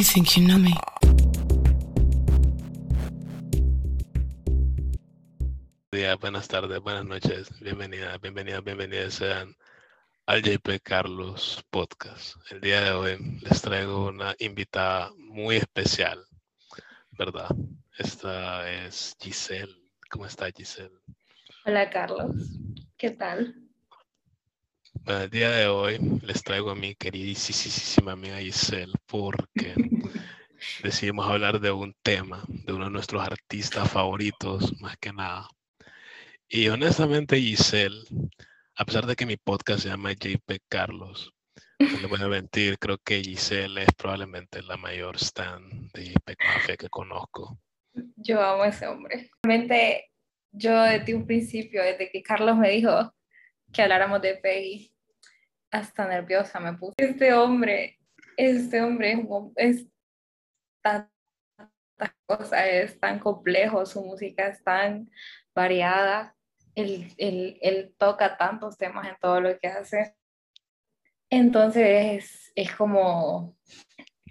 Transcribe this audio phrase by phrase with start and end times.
[0.00, 0.72] You think you know me.
[5.92, 9.54] días, buenas tardes, buenas noches, bienvenidas, bienvenidas, bienvenidas sean
[10.24, 12.36] al JP Carlos Podcast.
[12.50, 16.24] El día de hoy les traigo una invitada muy especial,
[17.18, 17.50] ¿verdad?
[17.98, 19.82] Esta es Giselle.
[20.08, 20.96] ¿Cómo está Giselle?
[21.66, 22.36] Hola Carlos,
[22.96, 23.54] ¿qué tal?
[24.92, 29.74] Bueno, el día de hoy les traigo a mi queridísima amiga Giselle porque
[30.82, 35.48] decidimos hablar de un tema, de uno de nuestros artistas favoritos, más que nada.
[36.48, 38.02] Y honestamente, Giselle,
[38.74, 41.32] a pesar de que mi podcast se llama JP Carlos,
[41.78, 46.36] no le voy a mentir, creo que Giselle es probablemente la mayor stan de JP
[46.36, 47.58] Café que conozco.
[48.16, 49.30] Yo amo a ese hombre.
[49.42, 50.10] Realmente,
[50.52, 53.14] yo desde un principio, desde que Carlos me dijo
[53.72, 54.92] que habláramos de Peggy,
[55.70, 56.94] hasta nerviosa me puse.
[56.98, 57.98] Este hombre,
[58.36, 59.12] este hombre
[59.56, 59.86] es, es
[60.82, 61.10] tantas
[62.26, 65.10] cosas, es tan complejo, su música es tan
[65.54, 66.34] variada
[66.74, 70.14] él, él, él, toca tantos temas en todo lo que hace.
[71.28, 73.56] Entonces es como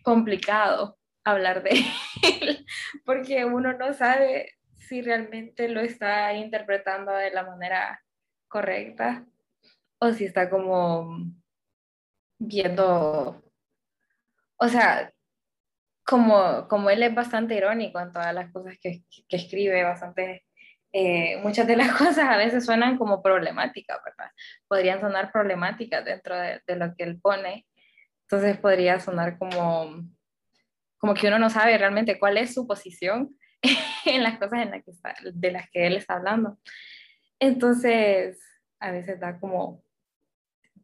[0.04, 2.66] complicado hablar de él,
[3.06, 8.02] porque uno no sabe si realmente lo está interpretando de la manera
[8.50, 9.26] correcta
[10.00, 11.18] o si está como
[12.40, 13.42] viendo,
[14.58, 15.14] o sea,
[16.06, 20.44] como, como él es bastante irónico en todas las cosas que, que escribe, bastante
[20.92, 24.32] eh, muchas de las cosas a veces suenan como problemáticas, ¿verdad?
[24.68, 27.68] Podrían sonar problemáticas dentro de, lo que él pone.
[28.24, 30.04] Entonces podría sonar como,
[30.98, 33.36] como que uno no sabe realmente cuál es su posición
[34.06, 36.58] en las cosas en las que está, de las que él está hablando.
[37.40, 38.42] Entonces,
[38.80, 39.84] a veces da como,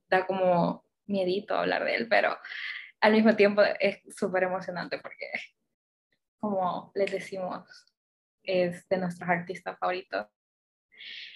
[0.10, 2.38] da como miedito hablar de él, pero
[3.02, 5.28] al mismo tiempo es súper emocionante porque,
[6.40, 7.68] como les decimos,
[8.44, 10.28] es de nuestros artistas favoritos.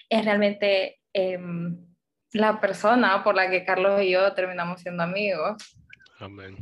[0.08, 1.86] Es realmente em,
[2.32, 5.76] la persona por la que Carlos y yo terminamos siendo amigos.
[6.18, 6.56] Amén.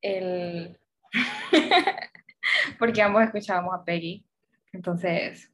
[0.00, 0.78] El...
[2.78, 4.26] Porque ambos escuchábamos a Peggy.
[4.72, 5.51] Entonces,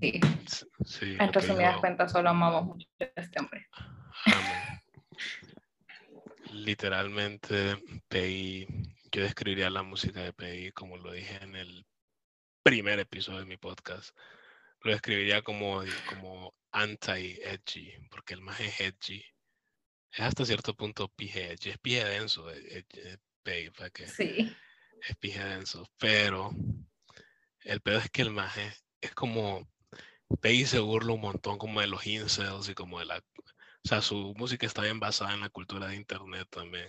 [0.00, 0.20] sí.
[0.84, 3.66] sí en resumidas cuentas, solo amamos mucho a este hombre.
[4.26, 4.82] Amén.
[6.52, 7.76] Literalmente,
[8.08, 8.66] Peggy
[9.16, 11.86] yo describiría la música de Peggy, como lo dije en el
[12.62, 14.14] primer episodio de mi podcast,
[14.82, 19.24] lo describiría como, como anti-edgy, porque el más es edgy.
[20.12, 24.54] Es hasta cierto punto pije edgy, es pije denso, eh, eh, Peggy, para que sí.
[25.00, 26.50] es pije denso, pero
[27.60, 29.66] el peor es que el más es, es como,
[30.40, 34.02] Peggy se burla un montón como de los incels y como de la, o sea,
[34.02, 36.88] su música está bien basada en la cultura de internet también.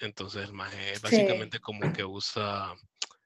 [0.00, 1.62] Entonces el maje básicamente Sí.
[1.62, 2.74] como que usa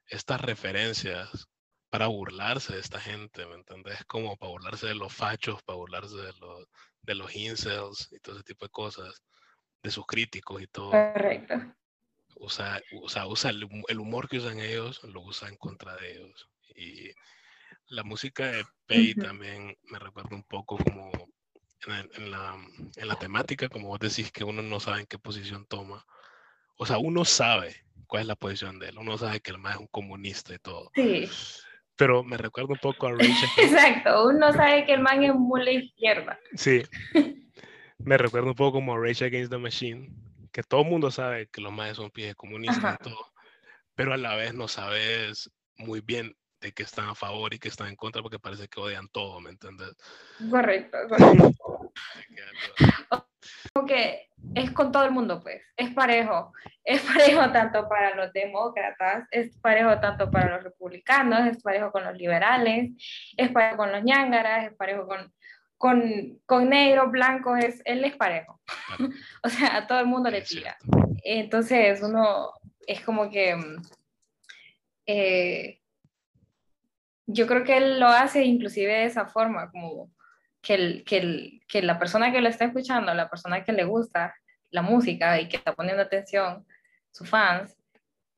[0.07, 1.47] estas referencias
[1.89, 4.05] para burlarse de esta gente, ¿me entiendes?
[4.05, 6.65] Como para burlarse de los fachos, para burlarse de los,
[7.03, 9.23] de los incels y todo ese tipo de cosas,
[9.83, 11.07] de sus críticos y todo.
[11.13, 11.75] Correcto.
[12.37, 16.49] Usa, usa, usa el, el humor que usan ellos, lo usa en contra de ellos.
[16.75, 17.11] Y
[17.87, 19.21] la música de Pei Ujú.
[19.21, 21.11] también me recuerda un poco como
[21.87, 22.55] en, el- en la,
[22.95, 26.03] en la temática, como vos decís que uno no sabe en qué posición toma.
[26.77, 27.75] O sea, uno sabe
[28.07, 30.59] cuál es la posición de él, uno sabe que el más es un comunista y
[30.59, 30.91] todo.
[30.95, 31.29] Sí,
[31.95, 33.49] Pero me recuerda un poco a Rachel.
[33.57, 34.27] exacto.
[34.27, 36.39] Uno sabe que el man es muy la izquierda.
[36.55, 36.81] Sí.
[37.99, 40.09] Me recuerda un poco como a Rage Against the Machine,
[40.51, 42.97] que todo el mundo sabe que los más son pies comunistas Ajá.
[42.99, 43.31] y todo,
[43.95, 47.67] pero a la vez no sabes muy bien de qué están a favor y qué
[47.69, 49.95] están en contra porque parece que odian todo, ¿me entiendes?
[50.49, 51.93] Correcto, correcto.
[52.35, 52.43] Que
[53.73, 55.61] Como que es con todo el mundo, pues.
[55.77, 56.51] Es parejo.
[56.83, 62.03] Es parejo tanto para los demócratas, es parejo tanto para los republicanos, es parejo con
[62.03, 62.91] los liberales,
[63.37, 65.33] es parejo con los ñángaras, es parejo con,
[65.77, 68.59] con, con negros, blancos, es, él es parejo.
[68.87, 69.13] Claro.
[69.43, 70.77] O sea, a todo el mundo le tira.
[71.23, 72.51] Entonces, uno
[72.87, 73.55] es como que.
[75.05, 75.81] eh,
[77.27, 80.11] yo creo que él lo hace inclusive de esa forma, como
[80.61, 83.83] que, el, que, el, que la persona que lo está escuchando, la persona que le
[83.83, 84.35] gusta
[84.71, 86.65] la música y que está poniendo atención,
[87.11, 87.75] sus fans,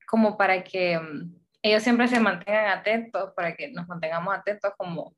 [0.07, 5.15] como para que mm, ellos siempre se mantengan atentos, para que nos mantengamos atentos como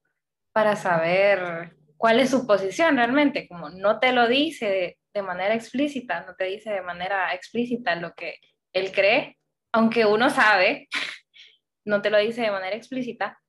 [0.52, 5.54] para saber cuál es su posición realmente, como no te lo dice de, de manera
[5.54, 8.36] explícita, no te dice de manera explícita lo que
[8.74, 9.38] él cree,
[9.72, 10.88] aunque uno sabe,
[11.86, 13.40] no te lo dice de manera explícita,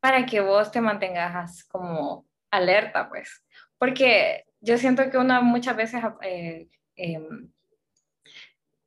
[0.00, 3.44] para que vos te mantengas como alerta, pues.
[3.78, 7.28] Porque yo siento que uno muchas veces eh, eh,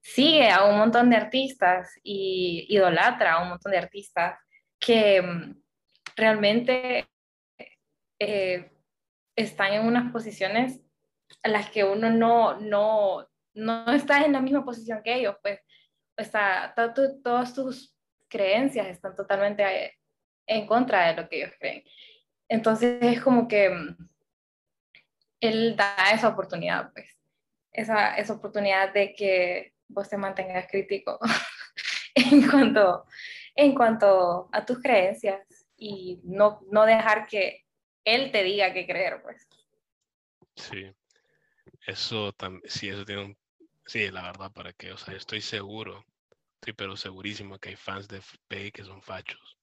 [0.02, 4.38] sigue a un montón de artistas y idolatra a un montón de artistas
[4.80, 5.62] que mm,
[6.16, 7.08] realmente
[8.20, 8.72] eh,
[9.36, 10.82] están en unas posiciones
[11.44, 15.60] a las que uno no, no, no está en la misma posición que ellos, pues
[16.18, 16.74] está,
[17.24, 17.96] todas tus
[18.28, 20.01] creencias están totalmente
[20.52, 21.84] en contra de lo que ellos creen.
[22.48, 24.10] Entonces es como que mm,
[25.40, 27.18] él da esa oportunidad, pues,
[27.72, 31.20] esa, esa oportunidad de que vos te mantengas crítico
[32.16, 33.06] en, cuanto,
[33.56, 35.42] en cuanto a tus creencias
[35.78, 37.66] y no, no dejar que
[38.04, 39.48] él te diga qué creer, pues.
[40.56, 40.94] Sí,
[41.88, 43.38] eso también, sí, eso tiene un,
[43.86, 46.06] sí, la verdad, para que, o sea, estoy seguro,
[46.56, 49.61] estoy pero segurísimo que hay fans de Pay que son fachos.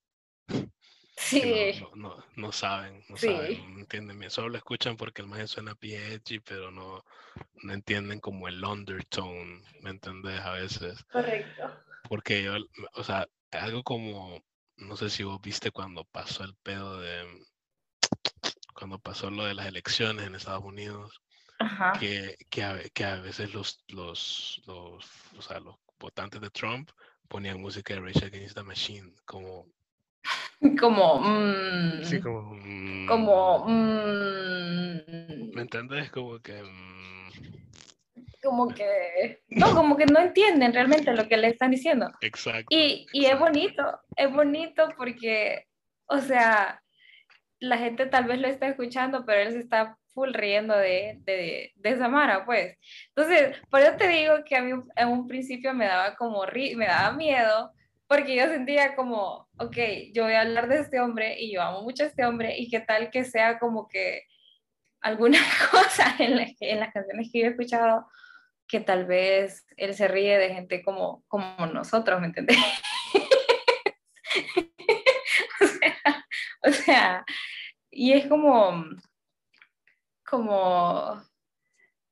[1.21, 1.81] Sí.
[1.81, 4.31] No, no, no, saben, no saben, no entienden bien.
[4.31, 7.05] Solo lo escuchan porque el maestro suena PH, pero no,
[7.63, 10.41] no entienden como el undertone, ¿me entendés?
[10.41, 11.05] A veces.
[11.11, 11.71] Correcto.
[12.09, 12.55] Porque yo,
[12.95, 14.41] o sea, algo como,
[14.77, 17.27] no sé si vos viste cuando pasó el pedo de,
[18.73, 21.21] cuando pasó lo de las elecciones en Estados Unidos,
[21.99, 25.05] Que, que, a, que, a, veces los, los, los,
[25.37, 26.89] o sea, los votantes de Trump
[27.27, 29.67] ponían música de Rage Against the Machine, como
[30.81, 31.21] como...
[31.21, 32.55] Mm, sí, como...
[32.55, 33.65] Mm, como...
[33.67, 36.11] Mm, ¿Me entiendes?
[36.11, 36.63] Como que...
[36.63, 37.09] Mm,
[38.43, 39.43] como que...
[39.49, 42.11] No, como que no entienden realmente lo que le están diciendo.
[42.21, 42.67] Exacto.
[42.71, 45.67] Y, y es bonito, es bonito porque,
[46.07, 46.83] o sea,
[47.61, 51.73] la gente tal vez lo está escuchando, pero él se está full riendo de, de,
[51.75, 52.77] de esa mara, pues.
[53.15, 56.77] Entonces, por eso te digo que a mí en un principio me daba como, ri
[56.77, 57.73] me daba miedo,
[58.09, 59.77] porque yo sentía como, ok,
[60.15, 62.71] yo voy a hablar de este hombre y yo amo mucho a este hombre y
[62.71, 64.23] qué tal que sea como que
[65.03, 65.39] alguna
[65.71, 68.09] cosa en, en las canciones que yo he escuchado
[68.67, 72.57] que tal vez él se ríe de gente como, como nosotros, ¿me entiendes?
[75.61, 76.27] o, sea,
[76.65, 77.25] o sea,
[77.91, 78.87] y es como,
[80.27, 81.23] como,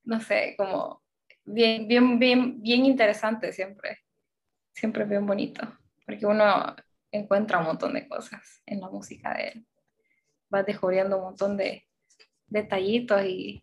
[0.04, 1.02] no sé, como
[1.44, 4.04] bien, bien, bien, bien interesante siempre,
[4.74, 5.62] siempre bien bonito
[6.06, 6.74] porque uno
[7.10, 9.66] encuentra un montón de cosas en la música de él.
[10.48, 11.86] Vas descubriendo un montón de
[12.46, 13.60] detallitos y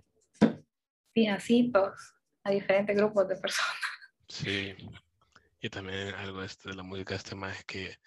[1.13, 3.73] fijacitos a diferentes grupos de personas.
[4.27, 4.75] Sí,
[5.61, 7.97] y también algo este de la música este más es que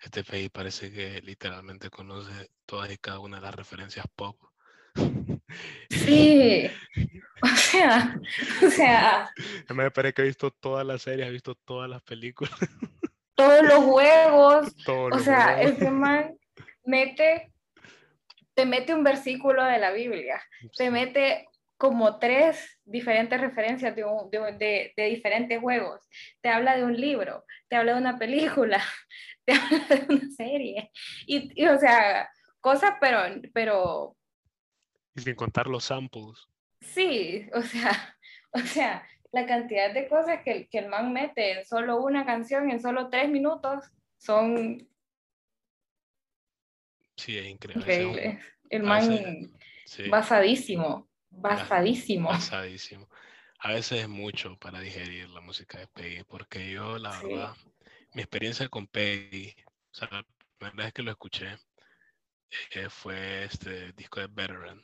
[0.00, 4.36] este país parece que literalmente conoce todas y cada una de las referencias pop.
[5.90, 6.68] Sí,
[7.40, 8.20] o sea,
[8.66, 9.30] o sea.
[9.72, 12.52] Me parece que he visto todas las series, he visto todas las películas
[13.34, 14.74] todos los juegos.
[15.12, 16.36] o sea, ese man
[16.84, 17.52] mete,
[18.54, 20.42] te mete un versículo de la Biblia,
[20.76, 24.04] te mete como tres diferentes referencias de,
[24.58, 26.00] de, de, diferentes juegos.
[26.40, 28.82] Te habla de un libro, te habla de una película,
[29.44, 30.90] te habla de una serie.
[31.26, 33.18] Y, y o sea, cosas, pero,
[33.52, 34.16] pero...
[35.16, 36.46] Y sin contar los samples.
[36.80, 38.16] Sí, o sea,
[38.52, 42.70] o sea, la cantidad de cosas que, que el man mete en solo una canción,
[42.70, 43.84] en solo tres minutos,
[44.16, 44.86] son
[47.16, 48.40] Sí, es increíble.
[48.70, 49.52] El man
[50.08, 52.28] basadísimo, basadísimo.
[52.28, 53.08] Basadísimo.
[53.58, 57.54] A veces es mucho para digerir la música de Peggy, porque yo, la verdad,
[58.12, 59.54] mi experiencia con Peggy,
[59.92, 60.26] o sea, la
[60.58, 61.56] primera vez que lo escuché
[62.72, 64.82] eh, fue este disco de Veteran.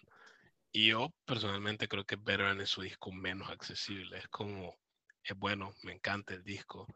[0.72, 4.18] Y yo personalmente creo que Veteran es su disco menos accesible.
[4.18, 4.76] Es como,
[5.24, 6.86] es bueno, me encanta el disco,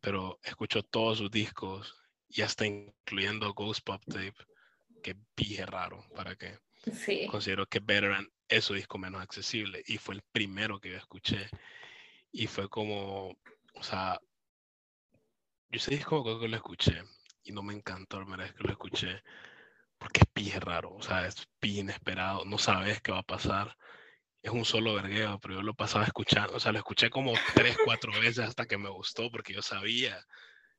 [0.00, 1.94] pero escucho todos sus discos
[2.28, 4.34] y hasta incluyendo Ghost Pop Tape,
[5.02, 6.58] que pije raro, para que
[6.92, 7.26] sí.
[7.28, 11.48] considero que Veteran es su disco menos accesible y fue el primero que yo escuché.
[12.30, 13.36] Y fue como,
[13.74, 14.20] o sea,
[15.68, 17.02] yo ese disco creo que lo escuché
[17.42, 19.22] y no me encantó la primera vez que lo escuché
[19.98, 23.76] porque es pije raro, o sea, es pije inesperado, no sabes qué va a pasar.
[24.42, 27.76] Es un solo vergueo, pero yo lo pasaba escuchando, o sea, lo escuché como tres,
[27.84, 30.24] cuatro veces hasta que me gustó, porque yo sabía,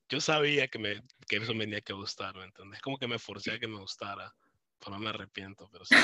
[0.09, 2.81] yo sabía que, me, que eso me tenía que gustar, ¿me entiendes?
[2.81, 4.33] Como que me forcé a que me gustara,
[4.79, 5.95] pero no me arrepiento, pero sí.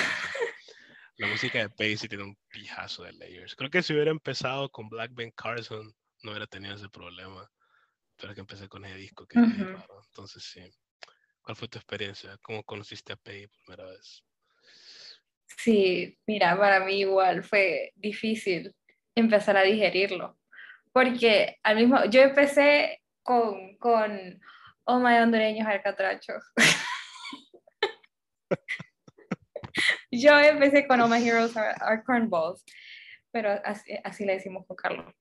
[1.18, 3.56] la música de Pacey tiene un pijazo de layers.
[3.56, 5.94] Creo que si hubiera empezado con Black Ben Carson,
[6.24, 7.50] no hubiera tenido ese problema.
[8.18, 10.02] Pero que empecé con ese disco, que es raro.
[10.06, 10.62] Entonces sí.
[11.44, 12.38] ¿Cuál fue tu experiencia?
[12.42, 14.24] ¿Cómo conociste a Pei por primera vez?
[15.58, 18.74] Sí, mira, para mí igual fue difícil
[19.14, 20.40] empezar a digerirlo,
[20.94, 24.40] porque al mismo, yo empecé con, con
[24.86, 26.42] Oh My Hondureños Alcatrachos.
[30.12, 32.64] yo empecé con Oh My Heroes Are, Cornballs,
[33.32, 35.14] pero así, así le decimos con Carlos.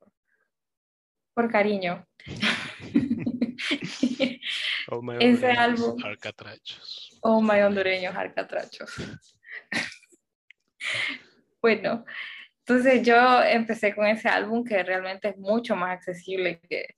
[1.35, 2.07] por cariño.
[4.95, 5.97] Oh my Ese álbum.
[6.05, 7.19] Arcatrachos.
[7.23, 8.95] Oh my hondureños arcatrachos.
[11.63, 12.05] bueno,
[12.59, 16.95] entonces yo empecé con ese álbum que realmente es mucho más accesible que,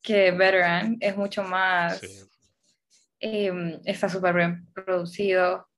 [0.00, 2.22] que Veteran, es mucho más, Sí.
[3.18, 5.68] eh, está súper bien producido,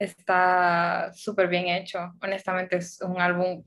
[0.00, 2.12] está súper bien hecho.
[2.20, 3.62] Honestamente es un álbum,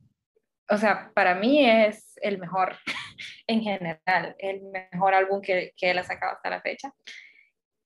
[0.69, 2.75] o sea, para mí es el mejor
[3.47, 6.91] en general, el mejor álbum que, que él ha sacado hasta la fecha.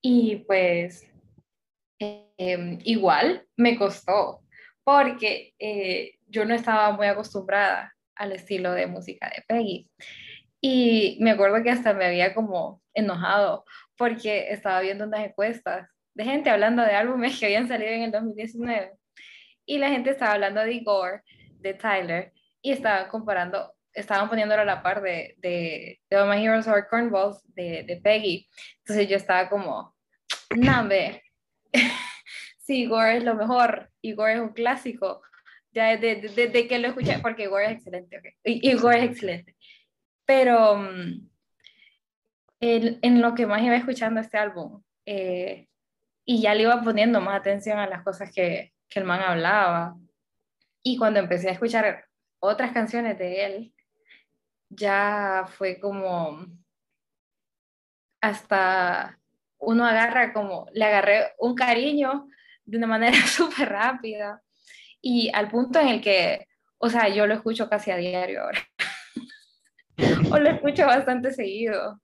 [0.02, 1.10] Y pues
[1.98, 4.40] eh, igual me costó,
[4.84, 9.90] porque eh, yo no estaba muy acostumbrada al estilo de música de Peggy.
[10.62, 13.64] Y me acuerdo que hasta me había como enojado
[13.96, 18.10] porque estaba viendo unas encuestas de gente hablando de álbumes que habían salido en el
[18.10, 18.92] 2019.
[19.66, 21.22] Y la gente estaba hablando de Igor,
[21.60, 26.44] de Tyler, y estaban comparando, estaban poniéndolo a la par de, de, de All My
[26.44, 28.48] Heroes Are Cornballs, de, de Peggy.
[28.78, 29.94] Entonces yo estaba como,
[30.56, 31.22] nambe,
[32.58, 35.22] sí, Igor es lo mejor, Igor es un clásico.
[35.72, 38.24] Ya desde, desde que lo escuché, porque Igor es excelente, ok.
[38.44, 39.56] I- Igor es excelente.
[40.24, 41.28] Pero mm,
[42.60, 45.66] el- en lo que más iba escuchando este álbum, eh,
[46.24, 49.96] y ya le iba poniendo más atención a las cosas que, que el man hablaba.
[50.82, 52.04] Y cuando empecé a escuchar
[52.40, 53.74] otras canciones de él,
[54.70, 56.46] ya fue como
[58.20, 59.18] hasta
[59.58, 62.28] uno agarra como, le agarré un cariño
[62.64, 64.42] de una manera súper rápida
[65.02, 66.46] y al punto en el que,
[66.78, 68.60] o sea, yo lo escucho casi a diario ahora.
[70.30, 72.00] o lo escucho bastante seguido.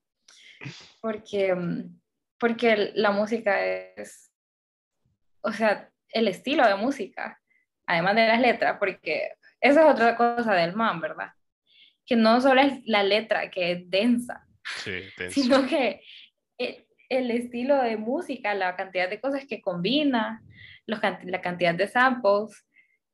[1.00, 2.00] Porque, mm,
[2.38, 4.32] porque la música es,
[5.42, 7.40] o sea, el estilo de música,
[7.86, 11.32] además de las letras, porque esa es otra cosa del man, ¿verdad?
[12.06, 14.46] Que no solo es la letra que es densa,
[14.82, 14.92] Sí,
[15.30, 16.02] sino que
[16.58, 20.42] el, el estilo de música, la cantidad de cosas que combina,
[20.86, 22.64] los, la cantidad de samples,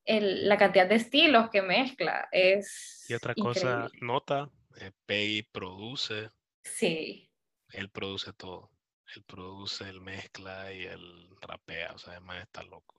[0.04, 3.98] el- la cantidad de estilos que mezcla, es Y otra cosa, increíble.
[4.00, 6.30] nota, eh, Peggy produce,
[6.64, 7.28] Sí,
[7.70, 8.70] él produce todo.
[9.16, 12.94] Él produce, él mezcla y él rapea, o sea, además está loco.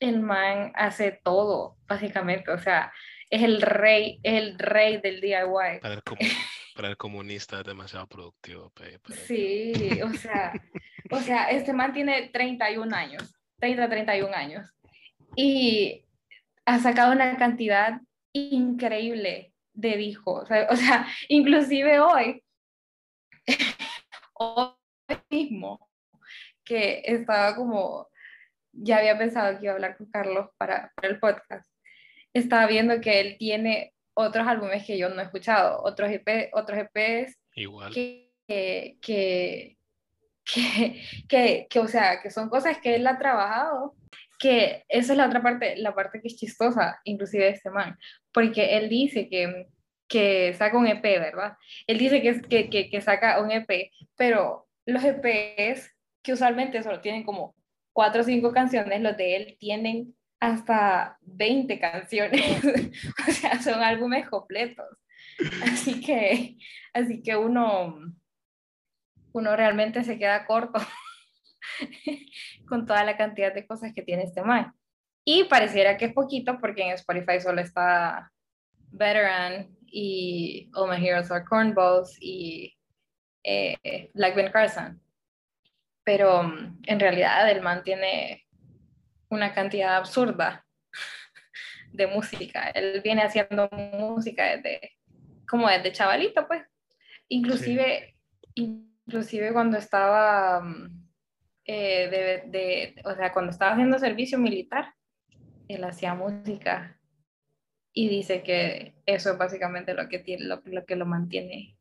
[0.00, 2.92] el man hace todo, básicamente, o sea,
[3.30, 5.80] es el rey, es el rey del DIY.
[5.80, 6.18] Para el, comu-
[6.74, 8.70] para el comunista es demasiado productivo.
[8.70, 8.90] Para.
[9.26, 10.52] Sí, o sea,
[11.10, 14.66] o sea, este man tiene 31 años, 30, 31 años,
[15.36, 16.04] y
[16.66, 18.00] ha sacado una cantidad
[18.32, 22.42] increíble de discos, o sea, o sea, inclusive hoy,
[24.34, 24.74] hoy
[25.30, 25.88] mismo,
[26.64, 28.08] que estaba como,
[28.72, 31.69] ya había pensado que iba a hablar con Carlos para, para el podcast,
[32.34, 36.78] estaba viendo que él tiene otros álbumes que yo no he escuchado, otros, EP, otros
[36.78, 37.92] EPs Igual.
[37.92, 39.76] que, que, que,
[41.28, 43.94] que, que, o sea, que son cosas que él ha trabajado,
[44.38, 47.98] que esa es la otra parte, la parte que es chistosa, inclusive de este man,
[48.32, 49.66] porque él dice que,
[50.08, 51.56] que saca un EP, ¿verdad?
[51.86, 57.00] Él dice que, que, que, que saca un EP, pero los EPs que usualmente solo
[57.00, 57.54] tienen como
[57.92, 62.64] cuatro o cinco canciones, los de él tienen hasta 20 canciones,
[63.28, 64.86] o sea, son álbumes completos.
[65.62, 66.56] Así que,
[66.92, 67.98] así que uno,
[69.32, 70.80] uno realmente se queda corto
[72.68, 74.74] con toda la cantidad de cosas que tiene este man.
[75.24, 78.32] Y pareciera que es poquito porque en Spotify solo está
[78.90, 82.74] Veteran y All My Heroes Are Cornballs y
[83.44, 85.00] eh, Ben Carson.
[86.04, 88.46] Pero um, en realidad el man tiene
[89.30, 90.66] una cantidad absurda
[91.92, 92.68] de música.
[92.70, 94.98] Él viene haciendo música desde,
[95.48, 96.62] como desde chavalito, pues.
[97.28, 98.16] Inclusive,
[98.54, 98.82] sí.
[99.06, 100.62] inclusive cuando estaba,
[101.64, 104.94] eh, de, de, o sea, cuando estaba haciendo servicio militar,
[105.68, 107.00] él hacía música
[107.92, 111.76] y dice que eso es básicamente lo que, tiene, lo, lo que lo mantiene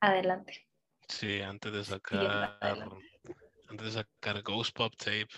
[0.00, 0.66] adelante.
[1.08, 2.58] Sí, antes de sacar,
[3.68, 5.28] antes de sacar Ghost Pop Tape,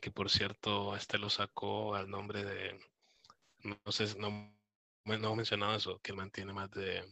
[0.00, 2.78] que por cierto, este lo sacó al nombre de,
[3.62, 4.54] no sé, no,
[5.04, 7.04] no he mencionado eso, que mantiene más de,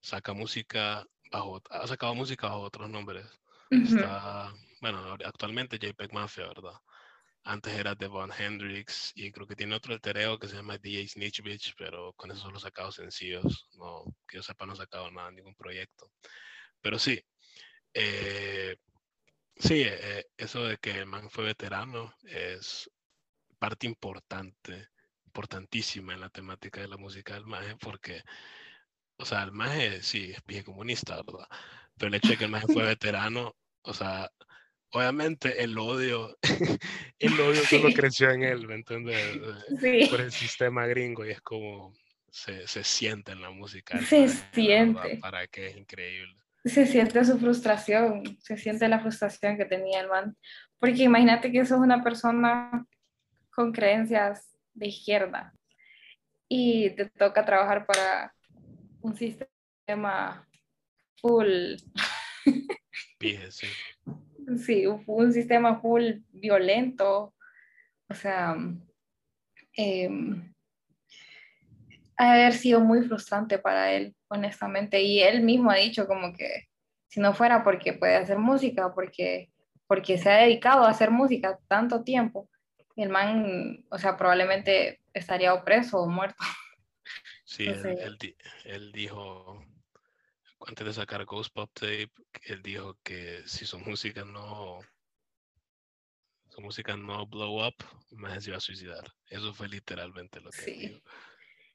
[0.00, 3.26] saca música bajo, ha sacado música bajo otros nombres.
[3.70, 3.96] Uh -huh.
[3.96, 6.80] Está, bueno, actualmente JPEG Mafia, ¿verdad?
[7.44, 11.42] Antes era Devon Hendrix y creo que tiene otro altereo que se llama DJ Snitch
[11.42, 15.30] Bitch, pero con eso solo sacado sencillos, no, que yo sepa no ha sacado nada,
[15.30, 16.10] ningún proyecto.
[16.80, 17.22] Pero sí,
[17.94, 18.76] eh,
[19.58, 22.90] sí, eh, eso de que el man fue veterano es
[23.58, 24.88] parte importante,
[25.26, 28.22] importantísima en la temática de la música del man, porque
[29.18, 31.48] o sea, el maje sí es bien comunista, ¿verdad?
[31.96, 34.30] Pero el hecho de que el maje fue veterano, o sea,
[34.90, 36.38] obviamente el odio,
[37.18, 39.38] el odio solo creció en él, ¿me entiendes?
[39.80, 40.06] Sí.
[40.08, 41.92] Por el sistema gringo y es como
[42.30, 44.00] se, se siente en la música.
[44.02, 45.16] Se siente.
[45.16, 46.36] Para que es increíble.
[46.64, 50.36] Se siente su frustración, se siente la frustración que tenía el man.
[50.78, 52.86] Porque imagínate que sos una persona
[53.50, 55.54] con creencias de izquierda
[56.48, 58.34] y te toca trabajar para
[59.00, 60.46] un sistema
[61.20, 61.76] full.
[63.50, 63.66] sí.
[64.64, 67.34] sí, un sistema full violento.
[68.08, 68.56] O sea,
[69.76, 70.08] eh,
[72.16, 75.02] ha haber sido muy frustrante para él, honestamente.
[75.02, 76.68] Y él mismo ha dicho como que
[77.08, 79.50] si no fuera porque puede hacer música, porque,
[79.86, 82.48] porque se ha dedicado a hacer música tanto tiempo,
[82.96, 86.38] el man, o sea, probablemente estaría preso o muerto.
[87.44, 88.18] Sí, él,
[88.64, 89.64] él, dijo,
[90.66, 92.10] antes de sacar Ghost Pop Tape,
[92.42, 94.80] él dijo que si su música no
[96.50, 97.74] su música no blow up,
[98.10, 99.02] más se iba a suicidar.
[99.28, 101.00] Eso fue literalmente lo que dijo.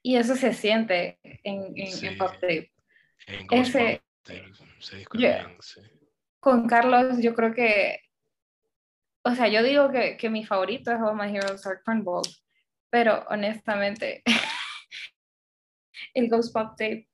[0.06, 2.70] Y eso se siente en, en, Pop Tape.
[3.26, 5.04] En Ese, Pop Tape, se
[6.40, 8.00] Con Carlos, yo creo que,
[9.22, 12.44] o sea, yo digo que, que mi favorito es All My Heroes Are Balls,
[12.90, 14.22] pero honestamente,
[16.12, 17.08] el Ghost Pop Tape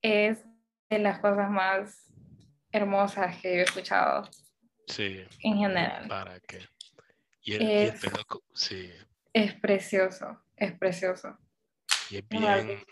[0.00, 0.44] es
[0.88, 2.08] de las cosas más
[2.70, 4.30] hermosas que he escuchado.
[4.86, 5.24] Sí.
[5.40, 6.06] En general.
[6.06, 6.60] ¿Para qué?
[7.42, 8.00] Y el, es,
[8.54, 8.88] sí.
[9.32, 11.36] es precioso, es precioso.
[12.10, 12.84] Y es bien.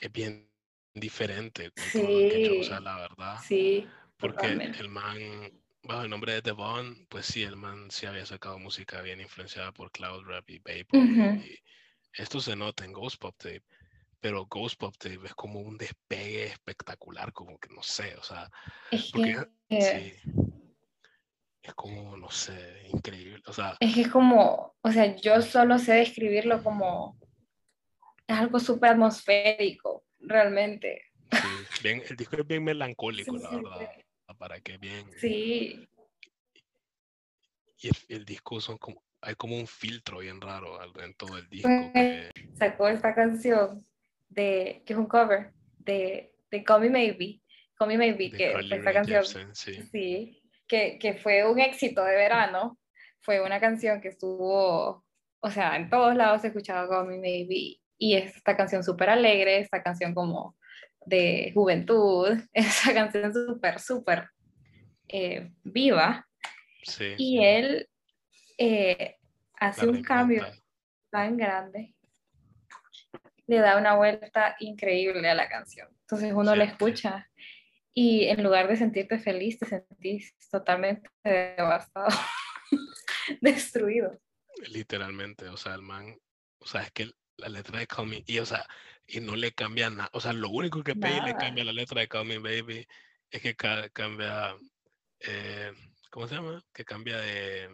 [0.00, 0.48] Es bien
[0.94, 3.38] diferente con sí, todo lo que o sea, la verdad.
[3.44, 3.86] Sí.
[4.16, 5.16] Porque el man,
[5.84, 9.72] bajo el nombre de Devon, pues sí, el man sí había sacado música bien influenciada
[9.72, 11.00] por Cloud Rap y Vapor.
[11.00, 11.58] y
[12.14, 13.62] esto se nota en Ghost Pop Tape,
[14.20, 18.50] pero Ghost Pop Tape es como un despegue espectacular, como que no sé, o sea,
[18.90, 19.36] es porque,
[19.68, 20.30] que, sí,
[21.68, 23.76] es como, no sé, increíble, o sea.
[23.80, 27.18] Es que es como, o sea, yo solo sé describirlo como,
[28.26, 31.02] es algo súper atmosférico, realmente.
[31.30, 33.90] Sí, bien, el disco es bien melancólico, la verdad,
[34.38, 35.10] para que bien.
[35.18, 35.86] Sí.
[37.80, 41.48] Y el, el disco son como, hay como un filtro bien raro en todo el
[41.48, 41.68] disco.
[42.58, 43.86] Sacó esta canción
[44.28, 47.40] de, que es un cover de, de Call Me Maybe,
[47.74, 50.37] Call Me Maybe, que esta canción, sí.
[50.68, 52.78] Que, que, fue un éxito de verano,
[53.20, 55.04] fue una canción que estuvo,
[55.40, 59.10] o sea, en todos lados he escuchado Call Me Maybe, y es esta canción súper
[59.10, 60.56] alegre, esta canción como
[61.04, 64.28] de juventud, esa canción súper, súper
[65.08, 66.26] eh, viva.
[66.82, 67.88] Sí, y él
[68.56, 69.16] eh,
[69.54, 70.46] hace un cambio
[71.10, 71.94] tan grande,
[73.46, 75.88] le da una vuelta increíble a la canción.
[76.02, 77.28] Entonces uno la escucha
[78.00, 82.06] y en lugar de sentirte feliz, te sentís totalmente devastado,
[83.40, 84.16] destruido.
[84.68, 86.16] Literalmente, o sea, el man,
[86.60, 88.64] o sea, es que la letra de Call Me, y o sea,
[89.04, 92.00] y no le cambia nada, o sea, lo único que Pei le cambia la letra
[92.00, 92.86] de Call Me Baby
[93.32, 94.54] es que cambia,
[95.18, 95.72] eh,
[96.12, 96.62] ¿cómo se llama?
[96.72, 97.68] Que cambia de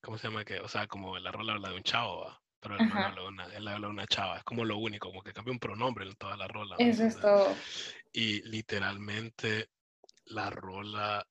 [0.00, 0.44] ¿cómo se llama?
[0.44, 3.44] Que, o sea, como la rola habla de un chavo, pero él, no habla una,
[3.46, 6.36] él habla una chava, es como lo único, como que cambia un pronombre en toda
[6.36, 6.76] la rola.
[6.78, 7.54] Eso es todo.
[8.12, 9.68] Y literalmente
[10.26, 11.26] la rola,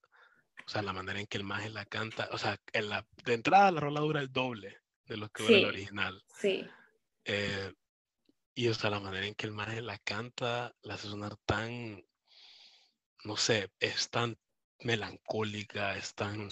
[0.66, 3.34] o sea, la manera en que el maje la canta, o sea, en la, de
[3.34, 6.22] entrada la rola dura el doble de lo que dura el original.
[6.38, 6.68] Sí.
[7.24, 7.72] Eh,
[8.54, 12.04] y o sea, la manera en que el maje la canta la hace sonar tan,
[13.24, 14.38] no sé, es tan
[14.82, 16.50] melancólica, es tan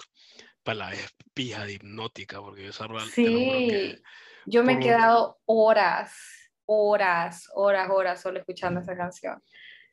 [0.74, 3.96] la vez pija de hipnótica, porque esa sí,
[4.46, 6.14] yo me he quedado horas,
[6.66, 9.42] horas, horas, horas solo escuchando esa canción.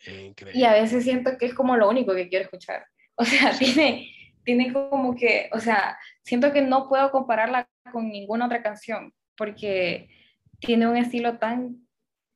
[0.06, 0.60] Increíble.
[0.60, 2.86] Y a veces siento que es como lo único que quiero escuchar.
[3.18, 4.10] O sea, tiene,
[4.44, 10.10] tiene como que, o sea, siento que no puedo compararla con ninguna otra canción, porque
[10.58, 11.86] tiene un estilo tan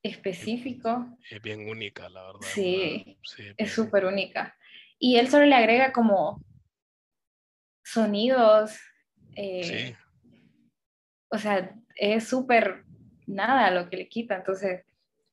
[0.01, 1.17] específico.
[1.29, 2.39] Es bien única, la verdad.
[2.41, 3.15] Sí,
[3.57, 4.57] es súper única.
[4.97, 6.43] Y él solo le agrega como
[7.83, 8.79] sonidos.
[9.35, 9.95] Eh,
[11.29, 12.83] o sea, es súper
[13.27, 14.35] nada lo que le quita.
[14.35, 14.83] Entonces,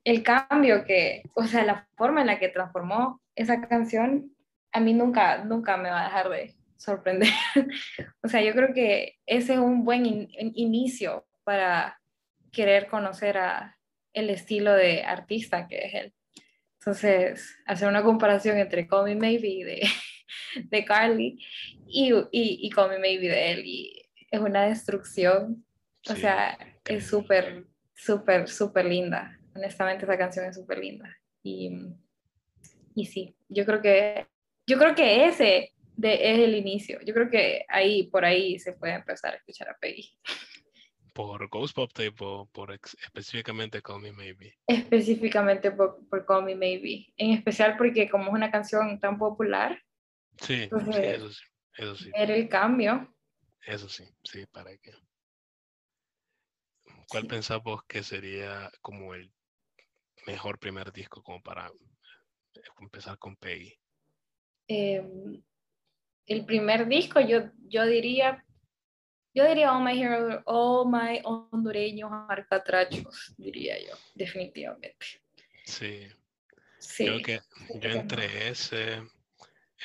[0.04, 4.32] el cambio que, o sea, la forma en la que transformó esa canción,
[4.72, 7.28] a mí nunca, nunca me va a dejar de sorprender.
[8.22, 12.00] o sea, yo creo que ese es un buen inicio para
[12.52, 13.78] querer conocer a
[14.12, 16.14] el estilo de artista que es él.
[16.80, 19.82] Entonces, hacer una comparación entre Call Me Maybe de,
[20.70, 21.44] de Carly
[21.86, 25.64] y, y, y Call Me Maybe de él, y es una destrucción,
[26.08, 27.66] o sea, es súper
[27.98, 29.38] súper, súper linda.
[29.54, 31.14] Honestamente, esa canción es súper linda.
[31.42, 31.70] Y,
[32.94, 34.26] y sí, yo creo que,
[34.66, 37.00] yo creo que ese de, es el inicio.
[37.04, 40.16] Yo creo que ahí, por ahí se puede empezar a escuchar a Peggy.
[41.12, 44.56] ¿Por Ghost Pop Tape o por específicamente Call Me Maybe?
[44.68, 47.12] Específicamente por, por, Call Me Maybe.
[47.16, 49.82] En especial porque como es una canción tan popular.
[50.40, 51.42] Sí, sí eso sí.
[51.76, 52.10] Eso sí.
[52.14, 53.12] Era el cambio.
[53.66, 54.92] Eso sí, sí, para qué.
[57.08, 57.28] ¿Cuál sí.
[57.28, 59.32] pensás vos que sería como el
[60.26, 61.70] mejor primer disco como para
[62.80, 63.74] empezar con Peggy?
[64.68, 65.02] Eh,
[66.26, 68.44] el primer disco yo, yo diría,
[69.34, 74.96] yo diría All My Hero, All My Hondureños Arcatrachos, diría yo, definitivamente.
[75.64, 76.06] Sí.
[76.78, 77.06] sí.
[77.06, 77.40] Creo que
[77.80, 79.02] yo entre ese,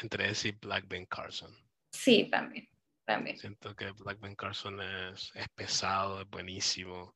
[0.02, 1.56] entre ese y Black Ben Carson.
[1.92, 2.68] Sí, también,
[3.06, 3.38] también.
[3.38, 7.16] Siento que Black Ben Carson es, es pesado, es buenísimo,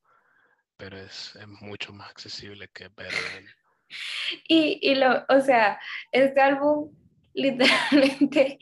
[0.77, 3.45] pero es, es mucho más accesible que Better
[4.47, 5.79] Y, y lo, o sea,
[6.11, 6.93] este álbum
[7.37, 8.57] literalmente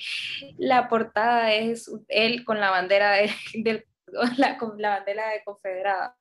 [0.57, 3.88] la portada es él con la bandera de, de
[4.38, 6.13] la, con la bandera de confederado,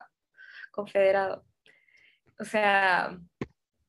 [0.71, 1.45] confederado.
[2.39, 3.17] O sea,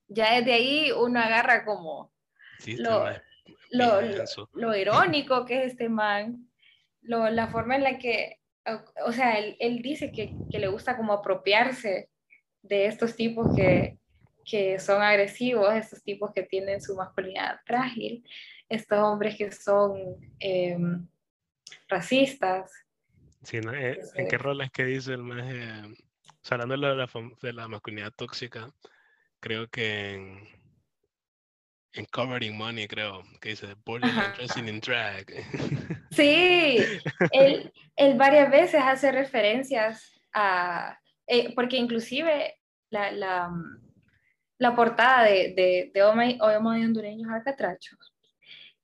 [0.08, 2.12] ya desde ahí uno agarra como
[2.58, 3.04] sí, lo,
[3.70, 6.45] lo, lo, lo, irónico que es este man,
[7.06, 10.68] lo, la forma en la que, o, o sea, él, él dice que, que, le
[10.68, 12.10] gusta como apropiarse
[12.62, 13.98] de estos tipos que,
[14.44, 18.24] que son agresivos, estos tipos que tienen su masculinidad frágil,
[18.68, 19.96] estos hombres que son
[20.40, 20.78] eh,
[21.88, 22.72] racistas.
[23.42, 23.72] Sí, ¿no?
[23.74, 25.94] ¿En qué rol es que dice el más, eh,
[26.50, 27.08] hablando de la,
[27.42, 28.70] de la masculinidad tóxica,
[29.40, 30.48] creo que en,
[31.96, 35.26] en Covering Money, creo, que dice Borderline Dressing in Drag.
[36.10, 36.78] Sí,
[37.32, 42.54] él, él, varias veces hace referencias a, eh, porque inclusive
[42.90, 43.50] la, la,
[44.58, 48.14] la portada de, de, de Homo y Hondureños Alcatrachos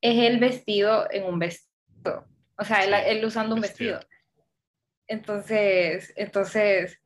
[0.01, 2.27] es el vestido en un vestido.
[2.59, 4.01] O sea, él, él usando un vestido.
[5.07, 7.01] Entonces, entonces,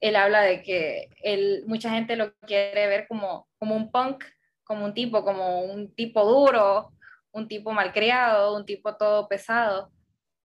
[0.00, 4.24] él habla de que él, mucha gente lo quiere ver como, como un punk,
[4.70, 6.92] como un tipo, como un tipo duro,
[7.32, 9.90] un tipo malcriado, un tipo todo pesado,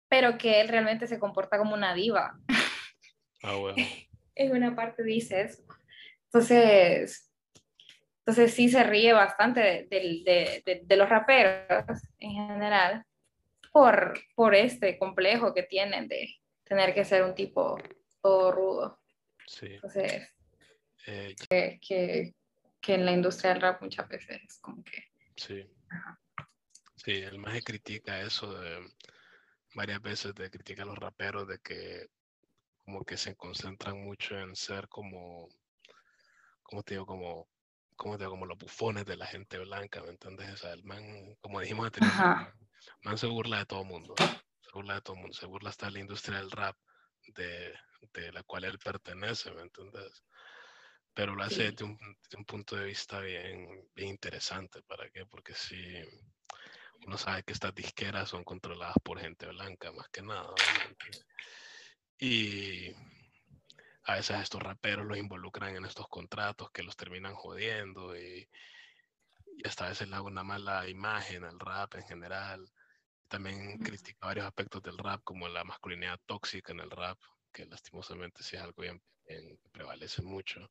[0.09, 2.35] pero que él realmente se comporta como una diva.
[3.43, 3.77] Ah, bueno.
[4.35, 5.63] en una parte dice eso.
[6.25, 7.31] Entonces,
[8.21, 11.85] entonces sí se ríe bastante de, de, de, de, los raperos
[12.19, 13.05] en general
[13.73, 17.77] por, por este complejo que tienen de tener que ser un tipo
[18.23, 18.99] todo rudo.
[19.47, 19.75] Sí.
[19.75, 20.31] Entonces,
[21.07, 22.35] eh, que, que,
[22.85, 25.05] que, en la industria del rap muchas veces es como que...
[25.37, 25.66] Sí.
[25.90, 26.20] Ajá.
[26.97, 28.90] Sí, el más critica eso de
[29.75, 32.09] varias veces de critica a los raperos de que
[32.85, 35.49] como que se concentran mucho en ser como,
[36.62, 37.49] como te digo, como
[37.97, 40.53] como, te, como los bufones de la gente blanca, ¿me entiendes?
[40.53, 44.70] O sea, el man, como dijimos anteriormente, el man se burla de todo mundo, se
[44.73, 46.77] burla de todo mundo, se burla hasta de la industria del rap
[47.29, 47.73] de,
[48.12, 50.25] de la cual él pertenece, ¿me entiendes?
[51.14, 51.62] Pero lo hace sí.
[51.62, 55.24] desde, un, desde, un, punto de vista bien, bien interesante, ¿para qué?
[55.27, 55.77] Porque si
[57.07, 60.53] uno sabe que estas disqueras son controladas por gente blanca, más que nada.
[62.18, 62.92] Y
[64.05, 68.48] a veces estos raperos los involucran en estos contratos que los terminan jodiendo y,
[69.57, 72.70] y hasta a veces le hago una mala imagen al rap en general.
[73.29, 77.18] También critica varios aspectos del rap, como la masculinidad tóxica en el rap,
[77.53, 80.70] que lastimosamente sí es algo bien, bien prevalece mucho.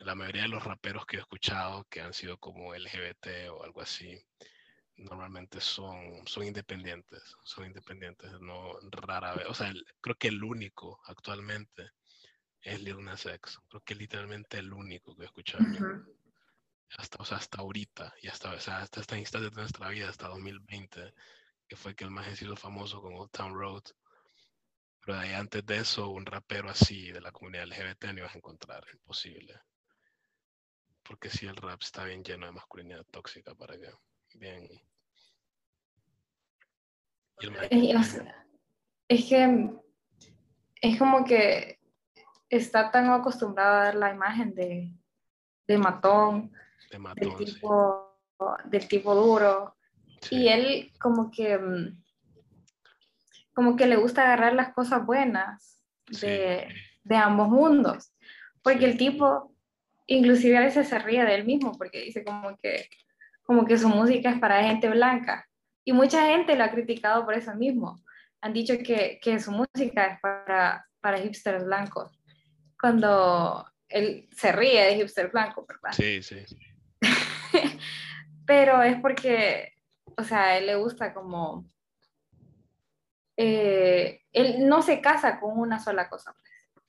[0.00, 3.80] La mayoría de los raperos que he escuchado que han sido como LGBT o algo
[3.82, 4.18] así,
[4.96, 10.42] normalmente son, son independientes, son independientes, no rara vez, o sea, el, creo que el
[10.42, 11.90] único actualmente
[12.62, 13.58] es Lil Nas X.
[13.68, 15.64] Creo que literalmente el único que he escuchado.
[15.64, 16.16] Uh -huh.
[16.98, 20.08] hasta, o sea, hasta ahorita y hasta, o sea, hasta esta instancia de nuestra vida,
[20.08, 21.14] hasta 2020,
[21.68, 23.84] que fue que el más sido famoso con Old Town Road.
[25.00, 28.34] Pero de ahí antes de eso, un rapero así de la comunidad LGBT no ibas
[28.34, 29.54] a encontrar, imposible.
[31.10, 33.90] Porque si sí, el rap está bien lleno de masculinidad tóxica para que
[34.34, 34.68] bien.
[37.68, 38.22] Es,
[39.08, 39.70] es que
[40.80, 41.80] es como que
[42.48, 44.94] está tan acostumbrado a dar la imagen de,
[45.66, 46.52] de matón,
[46.92, 48.46] de matón del, tipo, sí.
[48.70, 49.76] del tipo duro.
[50.20, 50.36] Sí.
[50.36, 52.04] Y él como que, mm,
[53.52, 56.74] como que le gusta agarrar las cosas buenas de, sí.
[57.02, 58.12] de ambos mundos.
[58.62, 59.50] Porque el tipo,
[60.16, 62.88] inclusive a veces se ríe de él mismo, porque dice como que,
[63.42, 65.46] como que su música es para gente blanca.
[65.84, 68.02] Y mucha gente lo ha criticado por eso mismo.
[68.40, 72.18] Han dicho que, que su música es para, para hipsters blancos
[72.80, 75.92] cuando él se ríe de hipster blanco, ¿verdad?
[75.92, 76.44] Sí, sí.
[78.46, 79.74] Pero es porque,
[80.16, 81.70] o sea, a él le gusta como...
[83.36, 86.34] eh, él no se casa con una sola cosa.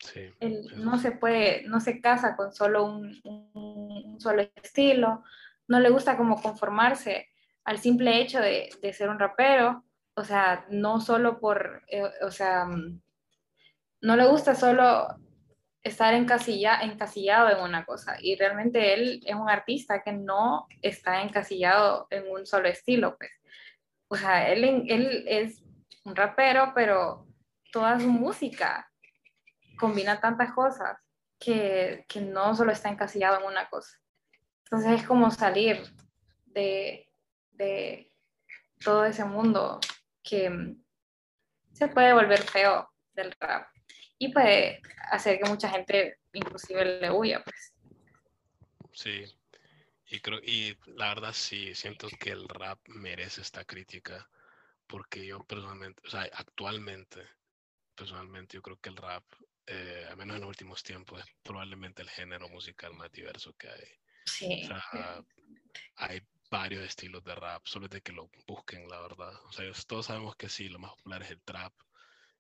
[0.03, 0.31] Sí.
[0.39, 5.23] Él no se puede, no se casa con solo un, un- un solo estilo,
[5.67, 7.29] no le gusta como conformarse
[7.63, 9.83] al simple hecho de, de ser un rapero,
[10.15, 13.01] o sea, no solo por, eh, o sea, mm,
[14.01, 15.07] no le gusta solo
[15.83, 21.21] estar encasilla, encasillado en una cosa, y realmente él es un artista que no está
[21.23, 23.31] encasillado en un solo estilo, pues.
[24.09, 25.63] O sea, él, él es
[26.03, 27.25] un rapero, pero
[27.71, 28.90] toda su música
[29.81, 30.97] combina tantas cosas
[31.37, 33.97] que, que no solo está encasillado en una cosa.
[34.63, 35.83] Entonces es como salir
[36.45, 37.11] de,
[37.51, 38.13] de
[38.81, 39.81] todo ese mundo
[40.23, 40.75] que
[41.73, 43.67] se puede volver feo del rap
[44.17, 47.73] y puede hacer que mucha gente inclusive le huya, pues.
[48.93, 49.25] Sí,
[50.07, 54.29] y creo, y la verdad sí, siento que el rap merece esta crítica,
[54.85, 57.25] porque yo personalmente, o sea, actualmente,
[57.95, 59.23] personalmente yo creo que el rap,
[59.67, 63.69] eh, al menos en los últimos tiempos, es probablemente el género musical más diverso que
[63.69, 63.87] hay.
[64.25, 64.63] Sí.
[64.63, 65.23] O sea,
[65.95, 69.33] hay varios estilos de rap, solo es de que lo busquen, la verdad.
[69.45, 71.73] O sea, todos sabemos que sí, lo más popular es el trap,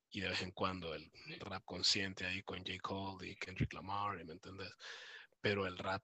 [0.09, 2.77] y de vez en cuando el rap consciente ahí con J.
[2.81, 4.73] Cole y Kendrick Lamar, ¿me entendés?
[5.39, 6.03] Pero el rap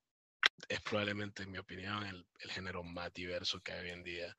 [0.70, 4.38] es probablemente, en mi opinión, el, el género más diverso que hay hoy en día.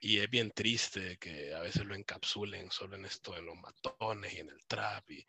[0.00, 4.32] Y es bien triste que a veces lo encapsulen solo en esto, en los matones
[4.32, 5.10] y en el trap.
[5.10, 5.26] Y,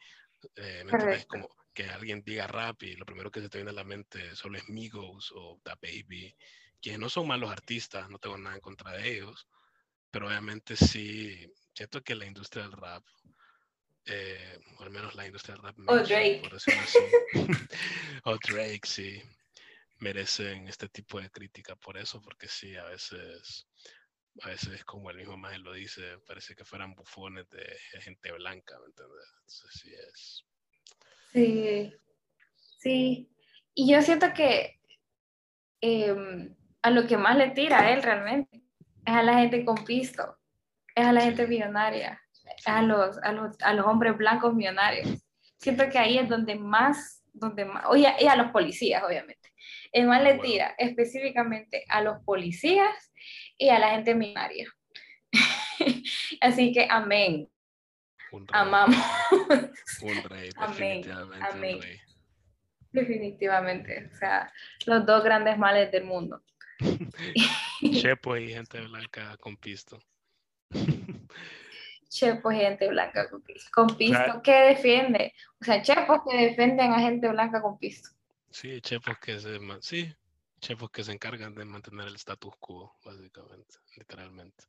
[0.55, 1.25] eh, ¿me.
[1.25, 4.35] Como que alguien diga rap y lo primero que se te viene a la mente
[4.35, 6.35] solo es Migos o Da Baby,
[6.79, 9.47] que no son malos artistas, no tengo nada en contra de ellos,
[10.11, 13.03] pero obviamente sí, siento que la industria del rap,
[14.05, 16.49] eh, o al menos la industria del rap, O mainstream, Drake.
[18.23, 19.21] por o Drake, sí,
[19.99, 23.65] merecen este tipo de crítica por eso, porque sí, a veces,
[24.41, 27.65] a veces como el mismo Maje lo dice, parece que fueran bufones de
[28.01, 29.33] gente blanca, ¿me entiendes?
[29.39, 30.45] Entonces sí es.
[31.31, 31.93] Sí,
[32.79, 33.29] sí.
[33.75, 34.79] Y yo siento que
[35.81, 38.63] em, a lo que más le tira a él realmente
[39.05, 40.37] es a la gente con pisto,
[40.95, 42.21] es a la gente millonaria,
[42.65, 45.23] a los, a los, a los hombres blancos millonarios.
[45.57, 49.42] Siento que ahí es donde más, donde más, oye, y a los policías, obviamente.
[49.93, 53.13] El Ah, le tira específicamente a los policías
[53.57, 54.67] y a la gente millonaria.
[56.41, 57.47] Así que amén,
[58.31, 58.95] un rey, amamos.
[60.01, 61.75] Un rey, Amén, definitivamente amén.
[61.75, 61.99] un rey.
[62.91, 64.51] Definitivamente, o sea,
[64.85, 66.43] los dos grandes males del mundo.
[68.01, 69.99] Chepo y gente blanca con pisto.
[72.09, 73.69] Chepos y gente blanca con pisto.
[73.73, 75.33] Con pisto, ¿qué defiende?
[75.59, 78.09] O sea, chepos que defienden a gente blanca con pisto.
[78.53, 80.15] Sí, chepos que se, sí,
[80.61, 84.63] chepos que se encargan de mantener el status quo, básicamente, literalmente.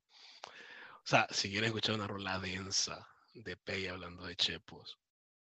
[0.47, 4.99] O sea, si quieres escuchar una rola densa de Pei hablando de chepos,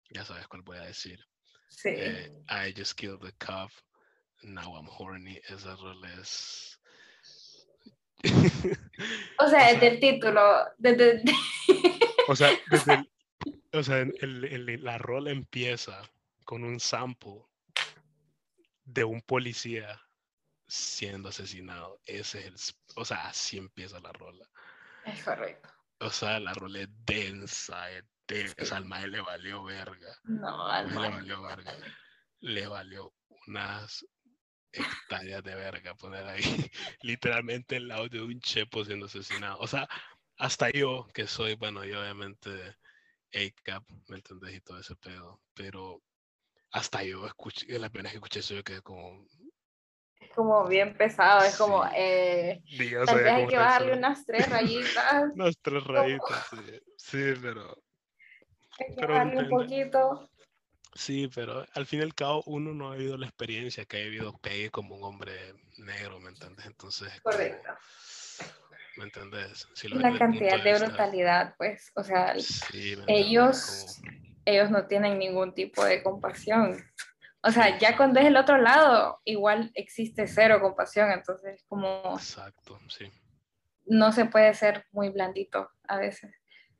[0.09, 1.23] ya sabes cuál voy a decir.
[1.69, 1.89] Sí.
[1.93, 3.69] Eh, I just killed the cop,
[4.41, 5.39] now I'm horny.
[5.47, 6.79] Esa rola es.
[9.37, 10.41] o sea, desde el título,
[10.79, 11.21] desde,
[12.27, 13.11] O sea, desde el-
[13.73, 16.01] o sea, el- el- el- la rola empieza
[16.43, 17.43] con un sample
[18.83, 20.01] de un policía
[20.67, 21.99] siendo asesinado.
[22.05, 22.55] Ese es el,
[22.95, 24.47] o sea, así empieza la rola.
[25.05, 25.69] es correcto.
[25.99, 28.77] O sea, la rola es densa, es densa.
[28.77, 30.15] Al mae le valió verga.
[30.23, 31.73] No, Al le valió verga.
[32.39, 33.13] Le valió
[33.47, 34.05] unas
[34.71, 36.41] hectáreas de verga poner ahí
[37.01, 39.59] literalmente el lado de un chepo siendo asesinado.
[39.59, 39.87] O sea,
[40.37, 42.49] hasta yo, que soy, bueno, yo obviamente
[43.33, 44.55] ACAP, ¿me entendés?
[44.55, 46.01] Y todo ese pedo, pero
[46.71, 49.25] hasta yo escuché, la primera vez que escuché eso yo quedé como,
[50.19, 54.49] Es como bien pesado, es como, eh, Dios, tal vez hay que bajarle unas tres
[54.49, 56.81] rayitas, Unas tres rayitas, sí.
[56.97, 57.83] Sí, pero
[58.79, 60.29] hay que Pero bajarle un poquito.
[60.93, 64.03] Sí, pero al fin y al cabo uno no ha vivido la experiencia que ha
[64.03, 66.65] vivido Pegue como un hombre negro, ¿me entiendes?
[66.65, 67.69] Entonces, como- Correcto.
[68.97, 69.67] ¿me entendés?
[69.73, 74.01] Si la cantidad de vista- brutalidad, pues, o sea, Sí, ¿me ellos?
[74.45, 76.77] Ellos no tienen ningún tipo de compasión.
[77.43, 82.79] O sea, ya cuando es el otro lado, igual existe cero compasión, entonces como Exacto,
[82.87, 83.11] sí.
[83.85, 86.31] no se puede ser muy blandito a veces.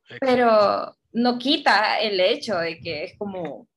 [0.03, 0.25] Exacto.
[0.25, 3.67] Pero no quita el hecho de que es como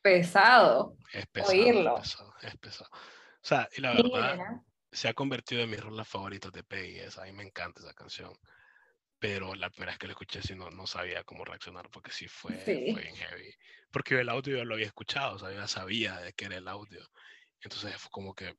[0.00, 0.96] pesado.
[1.12, 1.96] Es pesado, oírlo.
[1.98, 2.90] es pesado, es pesado.
[2.92, 4.38] O sea, y la ¿verdad?
[4.90, 7.00] se ha convertido en mis rolas favoritas de Peggy.
[7.00, 8.32] esa, A mí me encanta esa canción.
[9.24, 12.28] Pero la primera vez que lo escuché sí no, no sabía cómo reaccionar porque sí
[12.28, 13.54] fue, fue bien heavy.
[13.90, 16.68] Porque el audio yo lo había escuchado, o sea, ya sabía de qué era el
[16.68, 17.00] audio.
[17.62, 18.54] Entonces fue como que...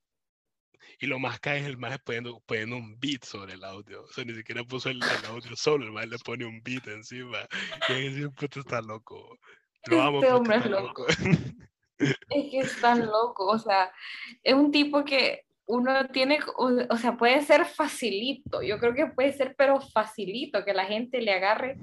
[0.97, 4.05] Y lo más cae es el más poniendo, poniendo un beat sobre el audio.
[4.05, 7.47] O sea, ni siquiera puso el, audio solo, el más le pone un beat encima.
[7.87, 9.37] Y ahí puto está loco.
[9.85, 11.05] Lo amo, este hombre es loco.
[11.99, 13.93] es que es tan loco, o sea,
[14.41, 19.33] es un tipo que uno tiene, o, sea, puede ser facilito, yo creo que puede
[19.33, 21.77] ser, pero facilito, que la gente le agarre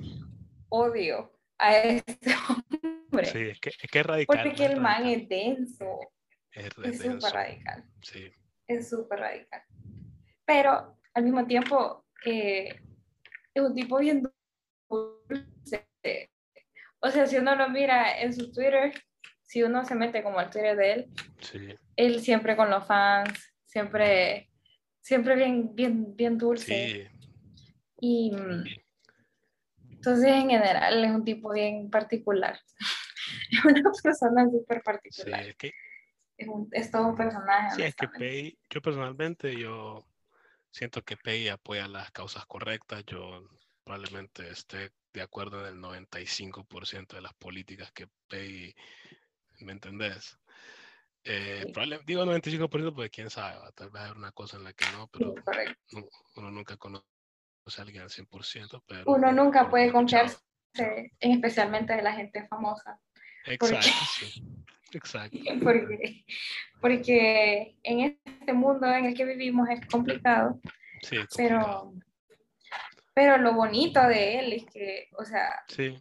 [0.69, 2.31] odio a este
[3.11, 3.27] hombre.
[3.27, 4.43] Sí, es que es, que es radical.
[4.43, 5.99] Porque el man es denso.
[6.51, 7.85] Es súper radical.
[8.01, 8.33] Sí.
[8.67, 9.63] Es súper radical.
[10.45, 12.81] Pero al mismo tiempo, eh,
[13.55, 14.23] es un tipo bien
[14.89, 15.89] dulce.
[17.01, 18.93] O sea, si uno lo mira en su Twitter,
[19.43, 21.09] si uno se mete como al Twitter de él,
[21.41, 21.75] sí.
[21.97, 24.51] él siempre con los fans, siempre,
[25.01, 27.11] siempre bien, bien, bien dulce.
[27.99, 28.65] Y mm,
[29.93, 32.61] entonces en general es un tipo bien particular.
[33.51, 35.47] es una persona súper particular.
[35.47, 35.73] es, que,
[36.37, 37.77] es, todo un personaje.
[37.77, 40.07] Sí, es que Pei, yo personalmente, yo
[40.71, 43.05] siento que Pei apoya las causas correctas.
[43.07, 43.49] Yo
[43.85, 48.75] probablemente esté de acuerdo en el 95% de las políticas que Pei,
[49.61, 50.39] ¿me entendés?
[51.25, 51.73] Eh,
[52.05, 55.35] digo 95% porque quién sabe, tal vez hay una cosa en la que no, pero
[56.37, 57.05] uno nunca conoce
[57.79, 58.83] a alguien al 100%.
[58.87, 60.39] Pero uno nunca puede confiarse,
[61.21, 62.99] especialmente de la gente famosa.
[63.47, 64.43] Exacto, sí.
[64.93, 65.39] Exacto.
[65.63, 66.25] Porque,
[66.81, 70.61] porque en este mundo en el que vivimos es complicado.
[71.01, 71.95] Sí, Pero,
[73.15, 75.97] pero lo bonito de él es que, o sea, sí.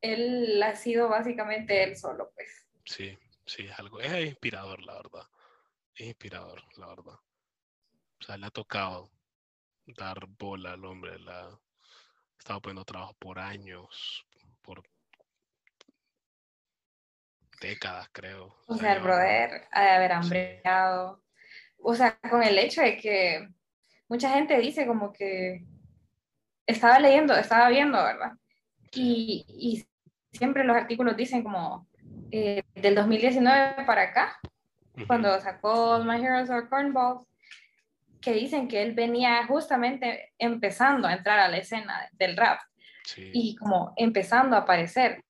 [0.00, 2.66] él ha sido básicamente él solo, pues.
[2.84, 3.16] Sí,
[3.50, 5.26] sí, es algo, es inspirador, la verdad.
[5.94, 7.14] Es inspirador, la verdad.
[8.20, 9.10] O sea, le ha tocado
[9.86, 11.58] dar bola al hombre, la ha
[12.38, 14.24] estado poniendo trabajo por años,
[14.62, 14.82] por
[17.60, 18.54] décadas, creo.
[18.66, 21.22] O sea, el brother ha de haber hambreado.
[21.78, 23.48] O sea, con el hecho de que
[24.08, 25.64] mucha gente dice como que
[26.66, 28.32] estaba leyendo, estaba viendo, ¿verdad?
[28.92, 29.86] Y, y
[30.36, 31.89] siempre los artículos dicen como
[32.30, 34.38] eh, del 2019 para acá,
[35.06, 37.26] cuando sacó My Heroes Are Cornballs,
[38.20, 42.60] que dicen que él venía justamente empezando a entrar a la escena del rap
[43.16, 45.24] y como empezando a aparecer.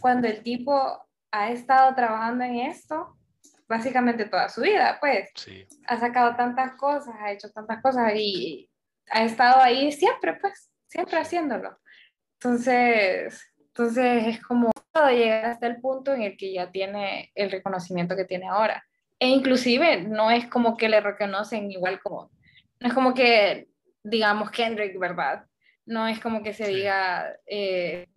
[0.00, 3.16] Cuando el tipo ha estado trabajando en esto
[3.68, 5.30] básicamente toda su vida, pues
[5.86, 8.70] ha sacado tantas cosas, ha hecho tantas cosas y
[9.10, 11.78] ha estado ahí siempre, pues, siempre haciéndolo.
[12.34, 14.70] Entonces, entonces es como
[15.06, 18.84] llegar hasta el punto en el que ya tiene el reconocimiento que tiene ahora.
[19.18, 22.30] E inclusive no es como que le reconocen igual como,
[22.80, 23.68] no es como que
[24.02, 25.46] digamos Kendrick, ¿verdad?
[25.86, 28.08] No es como que se diga, eh,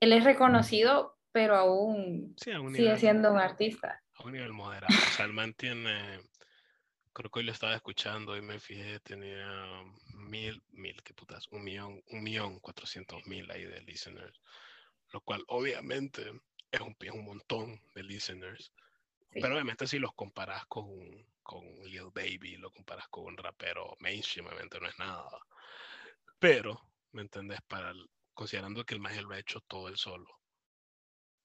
[0.00, 4.02] él es reconocido, pero aún sigue siendo un artista.
[4.14, 4.94] A un nivel moderado.
[4.94, 6.20] O sea, él mantiene,
[7.12, 9.46] creo que hoy lo estaba escuchando y me fijé, tenía
[10.14, 14.38] mil, mil, qué putas, un millón, un millón cuatrocientos mil ahí de listeners
[15.12, 16.32] lo cual obviamente
[16.70, 18.72] es un, un montón de listeners.
[19.30, 20.86] Pero obviamente si los comparas con,
[21.42, 25.38] con Lil Baby, lo comparas con un rapero mainstream, obviamente no es nada.
[26.38, 26.80] Pero,
[27.12, 27.60] ¿me entendés?
[27.62, 27.94] Para
[28.34, 30.28] considerando que el Magel lo ha hecho todo él solo,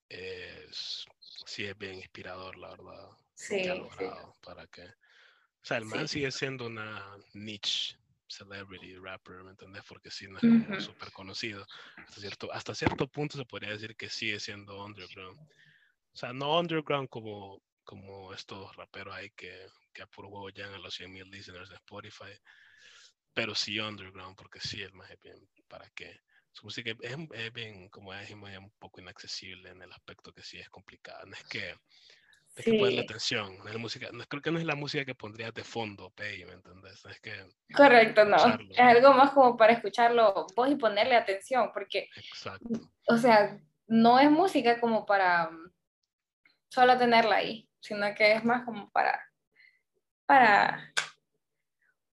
[0.10, 1.06] es,
[1.46, 3.10] sí es bien inspirador, la verdad.
[3.36, 4.84] Sí, que ha logrado para que...
[4.84, 9.84] O sea, el man sigue siendo una niche celebrity rapper, ¿me entendés?
[9.88, 11.66] Porque sí, no es súper conocido.
[11.98, 15.40] Hasta cierto, hasta cierto punto se podría decir que sigue siendo underground.
[15.40, 20.74] O sea, no underground como, como estos raperos ahí que, que a puro huevo llegan
[20.74, 22.34] a los 100 mil listeners de Spotify,
[23.34, 25.38] pero sí underground, porque sí, el más es bien,
[25.68, 26.20] ¿para qué?
[26.52, 30.58] Su música es, es bien, como dijimos, un poco inaccesible en el aspecto que sí
[30.58, 31.24] es complicado.
[31.28, 31.76] No es que
[32.58, 33.58] hay que ponerle atención.
[33.64, 36.44] No es música, no, creo que no es la música que pondrías de fondo, Pei,
[36.46, 37.06] ¿me entendés?
[37.06, 37.34] Es que
[37.76, 38.38] Correcto, no.
[38.70, 42.68] Es algo más como para escucharlo vos y ponerle atención, porque, Exacto.
[43.08, 45.50] o sea, no es música como para
[46.70, 49.24] solo tenerla ahí, sino que es más como para,
[50.26, 50.94] para,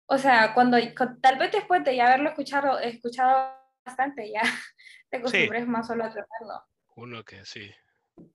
[0.07, 0.77] o sea, cuando,
[1.21, 4.41] tal vez después de ya haberlo escuchado, escuchado bastante, ya
[5.09, 6.65] te acostumbres más solo a tenerlo.
[6.95, 7.71] Uno que sí,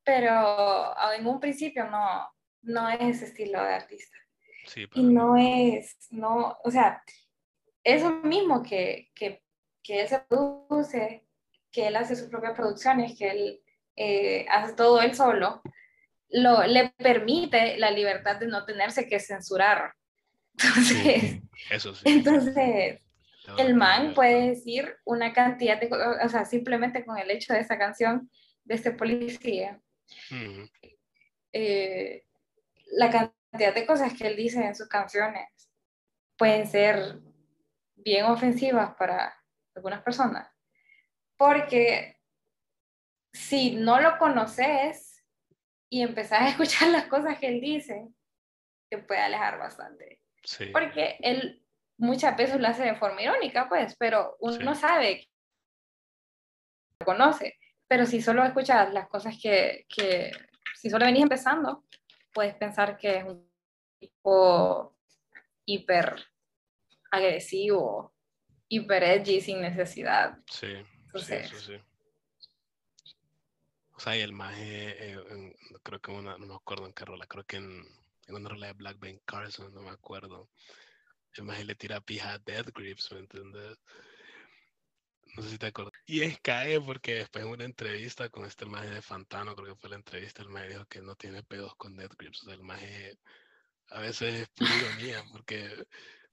[0.05, 2.29] pero en un principio no,
[2.63, 4.17] no es ese estilo de artista.
[4.67, 7.03] Sí, y no es, no, o sea,
[7.85, 9.43] eso mismo que, que,
[9.83, 11.25] que, él se produce,
[11.71, 13.61] que él hace sus propias producciones, que él
[13.95, 15.63] eh, hace todo él solo,
[16.31, 19.93] lo, le permite la libertad de no tenerse que censurar.
[20.59, 22.03] Entonces, eso sí.
[22.07, 23.01] entonces
[23.59, 27.61] el man puede decir una cantidad de cosas, o sea, simplemente con el hecho de
[27.61, 28.31] esa canción
[28.67, 29.81] de este policía,
[31.53, 32.27] eh,
[32.93, 35.49] la cantidad de cosas que él dice en sus canciones
[36.37, 37.21] pueden ser
[37.95, 39.35] bien ofensivas para
[39.75, 40.49] algunas personas.
[41.37, 42.21] Porque
[43.33, 45.25] si no lo conoces
[45.89, 48.09] y empezás a escuchar las cosas que él dice,
[48.91, 50.21] te puede alejar bastante.
[50.73, 51.65] Porque él
[51.99, 55.29] muchas veces lo hace de forma irónica, pues, pero uno sabe que
[57.01, 57.59] lo conoce.
[57.89, 60.31] Pero si solo escuchas las cosas que, que,
[60.75, 61.85] si solo venís empezando,
[62.33, 63.49] puedes pensar que es un
[63.99, 64.97] tipo
[65.65, 66.17] hiper
[67.11, 68.15] agresivo,
[68.69, 70.39] hiper edgy sin necesidad.
[70.51, 70.75] Sí,
[71.15, 71.81] sí, sí,
[73.95, 75.17] O sea, y el más, eh,
[75.83, 77.85] creo que una, no me acuerdo en qué rola, creo que en,
[78.27, 80.49] en una rola de Black Ben Carson, no me acuerdo.
[81.35, 83.79] El más le tira pija a Death Grips, ¿me entiendes?
[85.37, 85.93] No sé si te acuerdas.
[86.07, 89.81] Y es cae porque después en una entrevista con este maje de Fantano, creo que
[89.81, 92.43] fue la entrevista, el maje dijo que no tiene pedos con Death Grips.
[92.43, 93.19] O sea, el maje
[93.91, 95.87] a veces es pura ironía, porque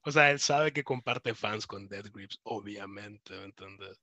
[0.06, 3.98] o sea, él sabe que comparte fans con Dead Grips, obviamente, ¿me entiendes?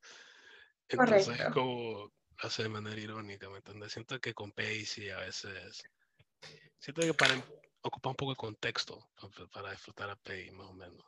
[0.88, 3.93] Entonces, es como hace de manera irónica, ¿me entiendes?
[3.93, 5.84] Siento que con Pacey a veces.
[6.80, 7.36] Siento que para
[7.84, 9.10] ocupa un poco el contexto
[9.54, 11.06] para disfrutar a Pay, más o menos.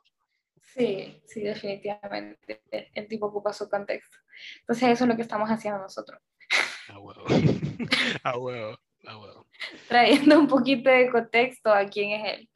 [0.66, 2.62] Sí, sí, definitivamente.
[2.70, 4.16] El tipo ocupa su contexto.
[4.60, 6.20] Entonces, eso es lo que estamos haciendo nosotros.
[6.88, 7.24] A huevo.
[8.24, 8.78] a huevo.
[9.06, 9.46] A huevo.
[9.88, 12.50] Trayendo un poquito de contexto a quién es él.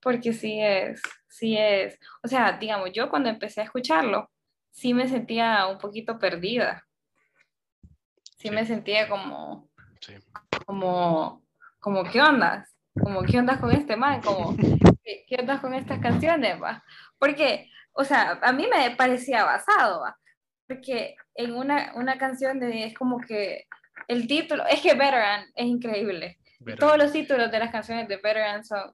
[0.00, 4.30] Porque sí es, sí es, o sea, digamos, yo cuando empecé a escucharlo,
[4.70, 6.86] sí me sentía un poquito perdida.
[8.36, 9.70] Sí, me sentía como,
[10.66, 11.42] como,
[11.80, 12.74] como, ¿qué ondas?
[13.02, 14.20] Como, ¿qué ondas con este man?
[14.20, 14.54] Como,
[15.04, 16.60] ¿qué, qué ondas con estas canciones?
[16.60, 16.84] Va?
[17.18, 20.16] Porque, o sea, a mí me parecía basado, ¿va?
[20.66, 23.66] Porque en una, una canción de, es como que
[24.08, 26.38] el título, es que Veteran es increíble.
[26.78, 28.92] Todos los títulos de las canciones de Veteran son,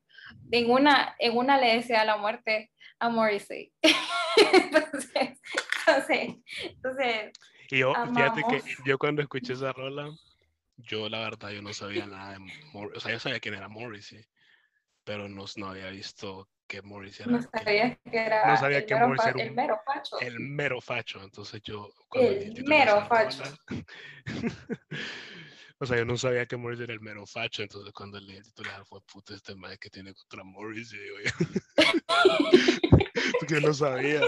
[0.51, 3.73] en una, en una le desea la muerte a Morrissey.
[4.53, 5.41] entonces,
[5.87, 7.33] entonces, entonces,
[7.71, 10.11] y yo, fíjate que yo cuando escuché esa rola,
[10.77, 12.39] yo la verdad yo no sabía nada de
[12.73, 14.25] Morrissey, o sea, yo sabía quién era Morrissey,
[15.05, 17.39] pero no, no había visto que Morrissey era.
[17.39, 20.21] No sabía que era, no sabía el, que mero era el mero facho.
[20.21, 21.89] El mero facho, entonces yo.
[22.13, 23.43] El mero facho.
[25.83, 28.45] O sea, yo no sabía que Morris era el mero facho, entonces cuando leí el
[28.45, 31.33] titular fue puta este madre que tiene contra Morris, y digo yo,
[33.49, 34.21] yo no sabía.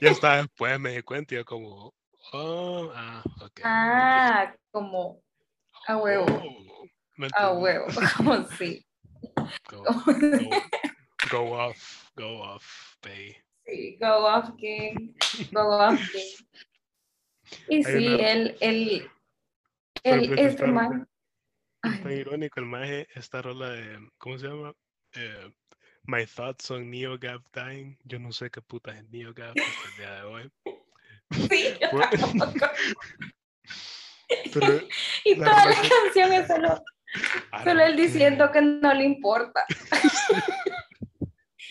[0.00, 1.94] Y hasta después me di cuenta y yo como,
[2.32, 3.60] oh, ah, ok.
[3.62, 5.22] Ah, como
[5.86, 6.26] a huevo.
[6.26, 8.84] Oh, a huevo, como sí.
[9.68, 10.50] Go, go,
[11.30, 13.36] go off, go off, pay.
[13.66, 15.14] Sí, go off, King,
[15.52, 16.46] go off, King.
[17.68, 19.08] Y sí, él, él,
[20.02, 21.08] el, este man.
[21.80, 24.74] Está irónico el maje, esta rola de, ¿cómo se llama?
[25.14, 25.52] Eh,
[26.04, 27.96] My Thoughts on Neo Gap Dying.
[28.04, 30.52] Yo no sé qué puta es Neo Gap hasta el día de hoy.
[31.48, 31.74] Sí,
[34.54, 34.80] Pero,
[35.24, 36.84] y toda la canción es solo,
[37.64, 39.64] solo él diciendo que no le importa.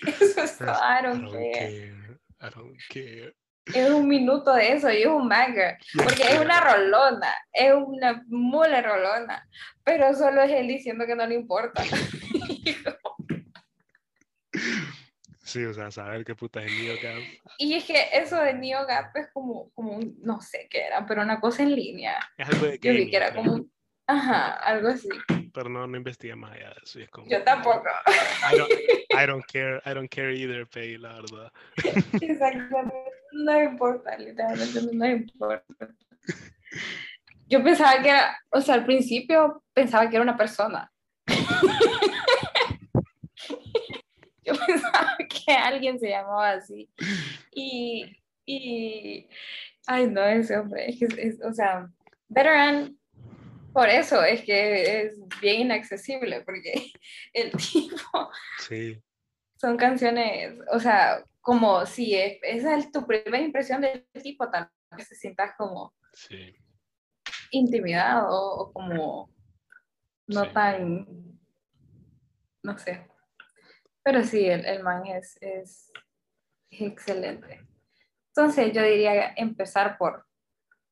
[0.05, 2.19] Eso es todo, I don't, care.
[2.41, 3.35] I don't care
[3.73, 8.23] es un minuto de eso y es un banger, porque es una rolona, es una
[8.27, 9.47] mole rolona,
[9.83, 11.83] pero solo es él diciendo que no le importa.
[15.43, 17.21] Sí, o sea, saber qué puta es Neo Gap.
[17.59, 21.21] Y es que eso de Neo Gap es como, como no sé qué era, pero
[21.21, 22.17] una cosa en línea.
[22.35, 23.63] Es algo de Yo vi que era como,
[24.07, 25.09] ajá, algo así
[25.55, 26.99] pero no, no investigué más allá de eso.
[26.99, 27.85] Es como, Yo tampoco.
[28.51, 28.71] I don't,
[29.11, 31.49] I don't, care, I don't care either, Pay, la verdad.
[32.21, 32.93] Exactamente,
[33.31, 35.87] no importa, literalmente no importa.
[37.47, 40.91] Yo pensaba que era, o sea, al principio pensaba que era una persona.
[44.43, 46.89] Yo pensaba que alguien se llamaba así.
[47.53, 48.13] Y,
[48.45, 49.29] y
[49.87, 51.87] ay, no, ese hombre, es es, o sea,
[52.27, 52.97] Veteran
[53.75, 56.93] por eso es que es bien inaccesible, porque
[57.33, 58.31] el tipo...
[58.59, 59.03] Sí.
[59.57, 64.71] Son canciones, o sea, como si es, esa es tu primera impresión del tipo, tal
[64.95, 66.55] vez te sientas como sí.
[67.51, 69.29] intimidado o como
[70.27, 71.05] no tan,
[72.63, 73.05] no sé.
[74.03, 75.91] Pero sí, el, el man es, es,
[76.69, 77.61] es excelente.
[78.29, 80.25] Entonces yo diría empezar por,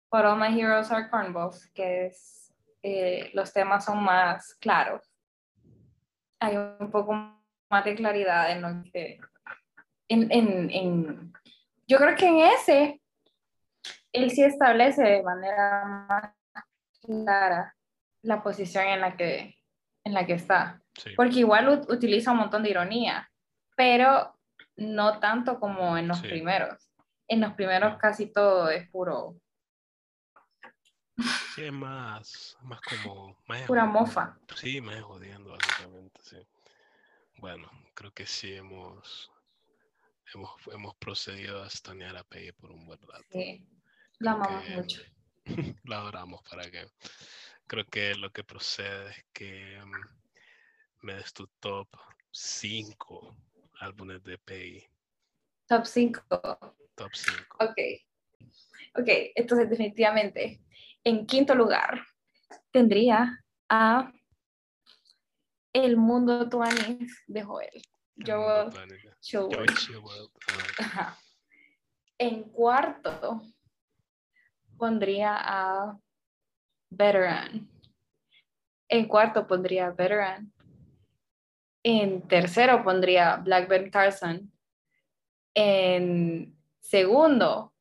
[0.09, 2.42] por All My Heroes Are Cornballs, que es
[2.83, 5.09] eh, los temas son más claros.
[6.39, 7.13] Hay un poco
[7.69, 9.19] más de claridad en lo que,
[10.09, 11.33] en, en, en
[11.87, 13.01] yo creo que en ese,
[14.11, 16.33] él sí establece de manera más
[17.01, 17.75] clara
[18.21, 19.55] la posición en la que,
[20.03, 20.81] en la que está.
[21.15, 23.29] Porque igual utiliza un montón de ironía,
[23.75, 24.37] pero
[24.75, 26.91] no tanto como en los primeros.
[27.27, 29.35] En los primeros casi todo es puro.
[31.55, 33.37] Sí, es más, más como.
[33.67, 34.37] Pura mofa.
[34.55, 36.37] Sí, más jodiendo, básicamente, sí.
[37.37, 39.31] Bueno, creo que sí hemos,
[40.33, 43.25] hemos, hemos procedido a estanear a Peggy por un buen rato.
[43.31, 43.63] Sí,
[44.19, 45.01] la amamos mucho.
[45.85, 46.87] la adoramos para que.
[47.67, 51.87] Creo que lo que procede es que mm, me des tu top
[52.31, 53.35] 5
[53.79, 54.87] álbumes de Peggy.
[55.67, 56.21] Top 5.
[56.95, 57.57] Top 5.
[57.59, 57.77] Ok.
[58.95, 60.61] Ok, entonces definitivamente,
[61.03, 62.05] en quinto lugar,
[62.71, 64.11] tendría a
[65.73, 67.81] El Mundo Tuanis de Joel.
[68.15, 68.69] Yo,
[72.17, 73.41] En cuarto,
[74.77, 75.99] pondría a
[76.89, 77.67] Veteran.
[78.87, 80.53] En cuarto pondría Veteran.
[81.81, 84.51] En tercero pondría Blackburn Carson.
[85.55, 87.72] En segundo,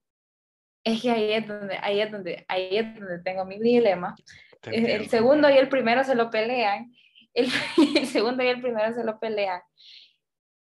[0.85, 4.15] es que ahí es donde, ahí es donde, ahí es donde tengo mi dilema.
[4.63, 6.93] El segundo y el primero se lo pelean.
[7.35, 7.49] El,
[7.97, 9.61] el, segundo y el primero se lo pelean.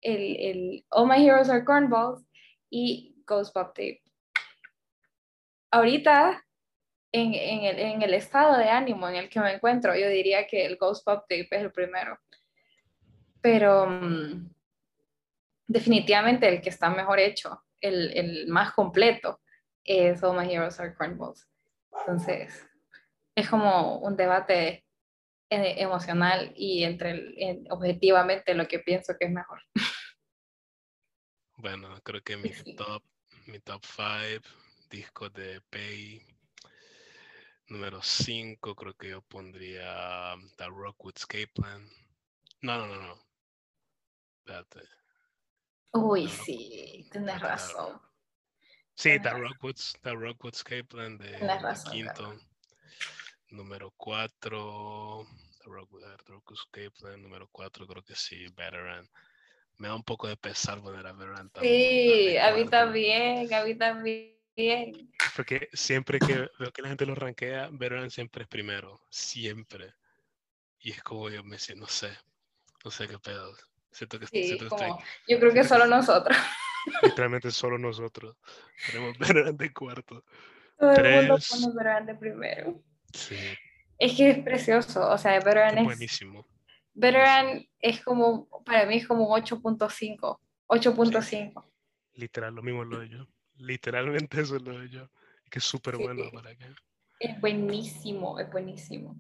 [0.02, 2.26] El, el All My Heroes Are Cornballs
[2.70, 4.02] y Ghost Pop Tape.
[5.72, 6.44] Ahorita,
[7.12, 10.48] en, en, el, en el estado de ánimo en el que me encuentro, yo diría
[10.48, 12.18] que el Ghost Pop Tape es el primero
[13.48, 14.50] pero mm,
[15.68, 19.40] definitivamente el que está mejor hecho, el, el más completo,
[19.88, 21.48] es All My Heroes Are Cornballs.
[22.00, 22.68] Entonces,
[23.36, 24.86] es como un debate
[25.50, 29.62] eh, emocional y entre objetivamente lo que pienso que es mejor.
[31.56, 33.02] Bueno, creo que mi top,
[33.48, 34.42] mi top five
[34.90, 36.22] discos de Pay.
[37.70, 41.86] Número 5, creo que yo pondría The Rockwood Escape Plan.
[42.62, 43.28] No, no, no, no.
[45.94, 48.00] Uy, sí, tienes razón.
[48.98, 52.36] Sí, The Rockwoods, The Rockwoods Capeland de, razón, quinto.
[53.50, 55.28] Número cuatro,
[55.60, 55.70] The
[56.26, 59.08] Rockwoods Capeland, número cuatro, creo que sí, Veteran.
[59.78, 61.90] Me da un poco de pesar poner a Veteran también.
[61.90, 64.36] Sí, a mí también, a mí también.
[65.36, 69.94] Porque siempre que veo que la gente lo rankea, Veteran siempre es primero, siempre.
[70.80, 72.18] Y es como yo me siento, no sé,
[72.84, 73.56] no sé qué pedo.
[73.92, 74.58] Siento que, sí,
[75.28, 76.36] yo creo que solo nosotros.
[77.04, 78.36] Literalmente solo nosotros.
[78.92, 80.24] Tenemos Verán de cuarto.
[80.78, 82.84] Todo el mundo pone Verán de primero.
[83.14, 83.38] Sí.
[84.00, 85.84] Es que es precioso, o sea, Verán es...
[85.86, 86.48] Buenísimo.
[86.94, 90.40] Verán es como, para mí es como 8.5.
[90.68, 91.66] 8.5.
[92.14, 93.28] Literal, lo mismo lo de yo.
[93.56, 95.10] Literalmente eso es lo de yo.
[95.50, 96.66] Que es súper bueno para que...
[97.20, 99.16] Es buenísimo, es buenísimo.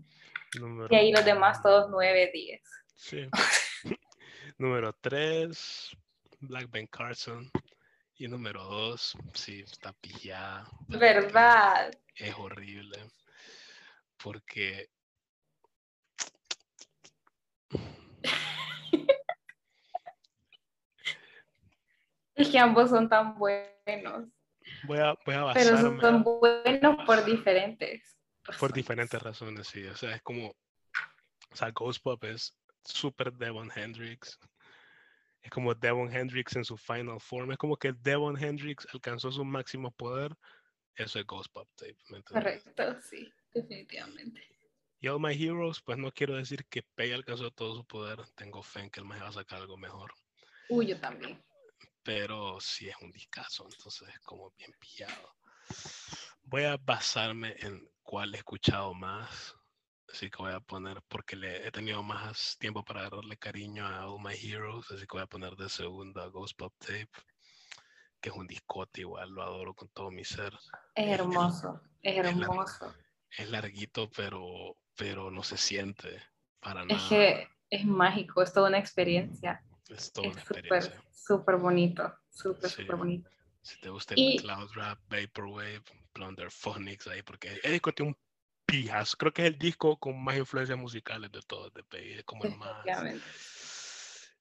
[0.89, 2.61] y ahí los demás todos 9, 10.
[2.95, 3.27] Sí.
[4.59, 5.97] Número 3,
[6.39, 7.49] Black Ben Carson.
[8.19, 10.67] Y número 2, sí, está pillada.
[10.87, 11.91] ¿Verdad?
[12.15, 12.97] Es horrible.
[14.23, 14.89] Porque.
[22.33, 24.29] es que ambos son tan buenos.
[24.85, 25.69] Voy a, voy a basarme.
[25.69, 28.17] Pero son buenos por diferentes.
[28.59, 29.85] Por diferentes razones, sí.
[29.85, 30.47] O sea, es como.
[30.49, 34.39] O sea, Ghost Pop es super Devon Hendrix.
[35.47, 37.53] Es como Devon Hendrix en su final form.
[37.53, 40.35] Es como que Devon Hendrix alcanzó su máximo poder.
[40.93, 41.95] Eso es Ghost Pop Tape.
[42.25, 44.45] Correcto, sí, definitivamente.
[44.99, 48.19] Y All My Heroes, pues no quiero decir que Pei alcanzó todo su poder.
[48.35, 50.13] Tengo fe en que él me va a sacar algo mejor.
[50.67, 51.41] Uy, yo también.
[52.03, 55.33] Pero sí es un discazo, entonces es como bien pillado.
[56.43, 59.55] Voy a basarme en cuál he escuchado más
[60.11, 64.07] Así que voy a poner, porque le he tenido más tiempo para agarrarle cariño a
[64.07, 67.09] All My Heroes, así que voy a poner de segunda Ghost Pop Tape,
[68.21, 70.53] que es un discote igual, lo adoro con todo mi ser.
[70.95, 72.93] Es hermoso, es, hermoso.
[73.37, 76.21] Es, larguito, pero, pero no se siente
[76.61, 76.99] para nada.
[76.99, 79.61] Es que es mágico, es toda una experiencia.
[79.89, 81.03] Es toda una experiencia.
[81.11, 83.29] Súper bonito, súper, súper bonito.
[83.61, 85.83] Si te gusta el Cloud Rap, Vaporwave,
[86.13, 88.17] Plunder Phonics ahí, porque el disco tiene un
[88.67, 89.15] pijas.
[89.15, 92.23] Creo que es el disco con más influencias musicales de todos de Peggy.
[92.23, 92.83] como el más.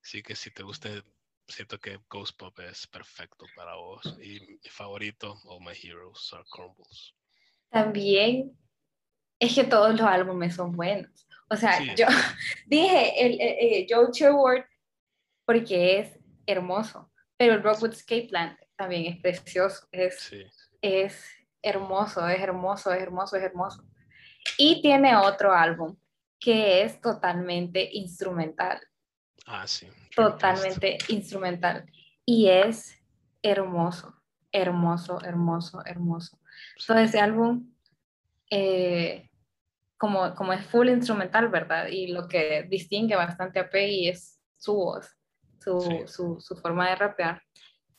[0.03, 0.91] Sí, que si te gusta,
[1.49, 4.03] siento que Ghost Pop es perfecto para vos.
[4.21, 7.15] Y mi favorito, All My Heroes Are Crumbles.
[7.71, 8.57] También
[9.39, 11.27] es que todos los álbumes son buenos.
[11.49, 12.07] O sea, yo
[12.67, 14.65] dije el, el, Joe Sherwood
[15.45, 20.45] porque es hermoso, pero el Rockwood Escape Plan también es precioso, es, Sí.
[20.83, 21.25] es
[21.63, 23.85] hermoso, es hermoso, es hermoso, es hermoso.
[24.59, 25.97] Y tiene otro álbum
[26.39, 28.81] que es totalmente instrumental,
[29.47, 29.87] Ah, sí.
[30.15, 31.87] Totalmente instrumental.
[32.25, 32.99] Y es
[33.43, 34.13] hermoso,
[34.51, 36.39] hermoso, hermoso, hermoso.
[36.77, 36.87] Sí.
[36.89, 37.73] Todo ese álbum,
[38.51, 39.31] eh,
[39.97, 41.87] como, como es full instrumental, ¿verdad?
[41.87, 45.17] Y lo que distingue bastante a Peggy es su voz,
[45.61, 46.01] su, Sí.
[46.07, 47.41] su, su forma de rapear.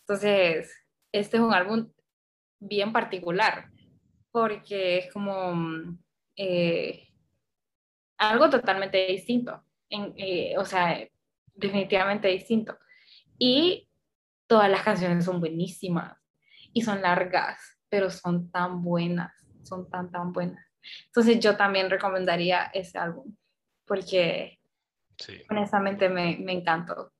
[0.01, 0.69] Entonces,
[1.13, 1.89] este es un álbum
[2.59, 3.69] bien particular,
[4.31, 5.97] porque es como mm,
[6.37, 7.09] eh,
[8.17, 11.05] algo totalmente distinto, en, eh, o sea,
[11.55, 12.77] definitivamente distinto.
[13.37, 13.89] Y
[14.47, 16.17] todas las canciones son buenísimas
[16.73, 17.59] y son largas,
[17.89, 19.33] pero son tan buenas,
[19.63, 20.65] son tan, tan buenas.
[21.07, 23.35] Entonces yo también recomendaría ese álbum,
[23.85, 24.53] porque
[25.19, 25.41] Sí.
[25.49, 27.11] honestamente me, me encantó.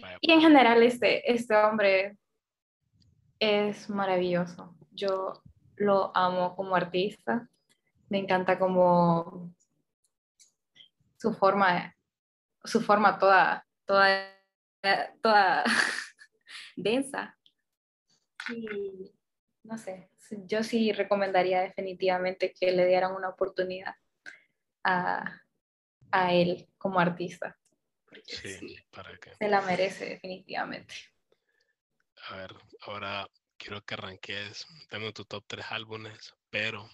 [0.00, 2.18] Vaya, Y en general este, este hombre
[3.38, 4.76] es maravilloso.
[4.90, 5.42] Yo
[5.76, 7.48] lo amo como artista.
[8.08, 9.54] Me encanta como
[11.18, 11.94] su forma,
[12.64, 14.34] su forma toda, toda,
[15.22, 15.64] toda
[16.76, 17.36] densa.
[18.48, 19.12] Y
[19.64, 23.94] no sé, yo sí recomendaría definitivamente que le dieran una oportunidad
[24.84, 25.42] a,
[26.10, 27.58] a él como artista.
[28.24, 29.34] Sí, para que.
[29.34, 30.94] se la merece definitivamente.
[32.28, 36.88] A ver, ahora quiero que arranques, dame tu top 3 álbumes, pero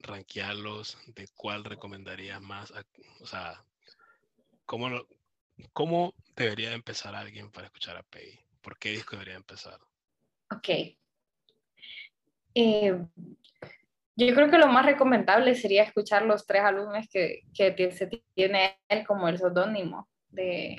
[0.00, 2.72] rankearlos de cuál recomendarías más,
[3.20, 3.64] o sea,
[4.64, 5.08] ¿cómo, lo-
[5.72, 8.38] cómo debería empezar alguien para escuchar a Peggy?
[8.60, 9.78] ¿Por qué disco debería empezar?
[10.50, 10.68] Ok.
[12.54, 12.98] Eh,
[14.16, 18.78] yo creo que lo más recomendable sería escuchar los tres álbumes que, que se tiene
[18.88, 20.76] él como el seudónimo de,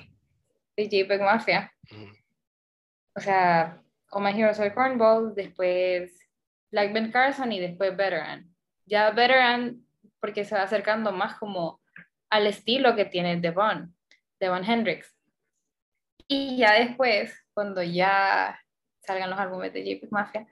[0.75, 1.73] de JPEG Mafia.
[1.91, 2.09] Ujú,
[3.15, 6.19] O sea, Oh My Hero Soy Cornball, después
[6.71, 8.48] Black Ben Carson y después Veteran.
[8.89, 9.85] Ya Veteran,
[10.19, 11.81] porque se va acercando más como
[12.29, 13.95] al estilo que tiene Devon,
[14.39, 15.15] Devon Hendrix.
[16.27, 18.59] Y ya después, cuando ya
[19.01, 20.47] salgan los álbumes de JPEG Mafia,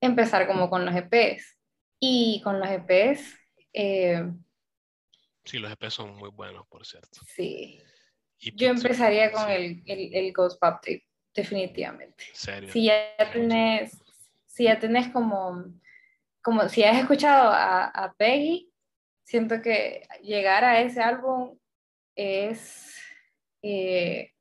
[0.00, 1.58] empezar como con los EPs.
[2.00, 3.36] Y con los EPs,
[3.72, 4.24] eh,
[5.44, 7.20] Sí, los EP son muy buenos, por cierto.
[7.26, 7.80] sí,
[8.38, 12.24] Y yo empezaría con sí, el, el, el Ghost Pop Tape, definitivamente.
[12.32, 12.70] serio.
[12.72, 13.98] si ya tenés,
[14.46, 15.64] si ya tenés como,
[16.42, 18.72] como si has escuchado a, a Peggy,
[19.24, 21.58] siento que llegar a ese álbum
[22.16, 22.96] es
[23.62, 24.32] eh,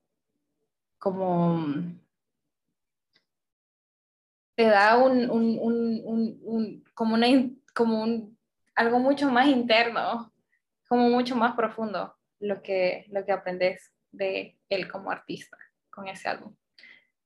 [0.98, 1.66] como
[4.56, 7.28] te da un, un, un, un, como una
[7.74, 8.38] como un
[8.76, 10.34] algo mucho más interno,
[10.88, 15.58] como mucho más profundo lo que, lo que aprendes de él como artista
[15.90, 16.56] con ese álbum.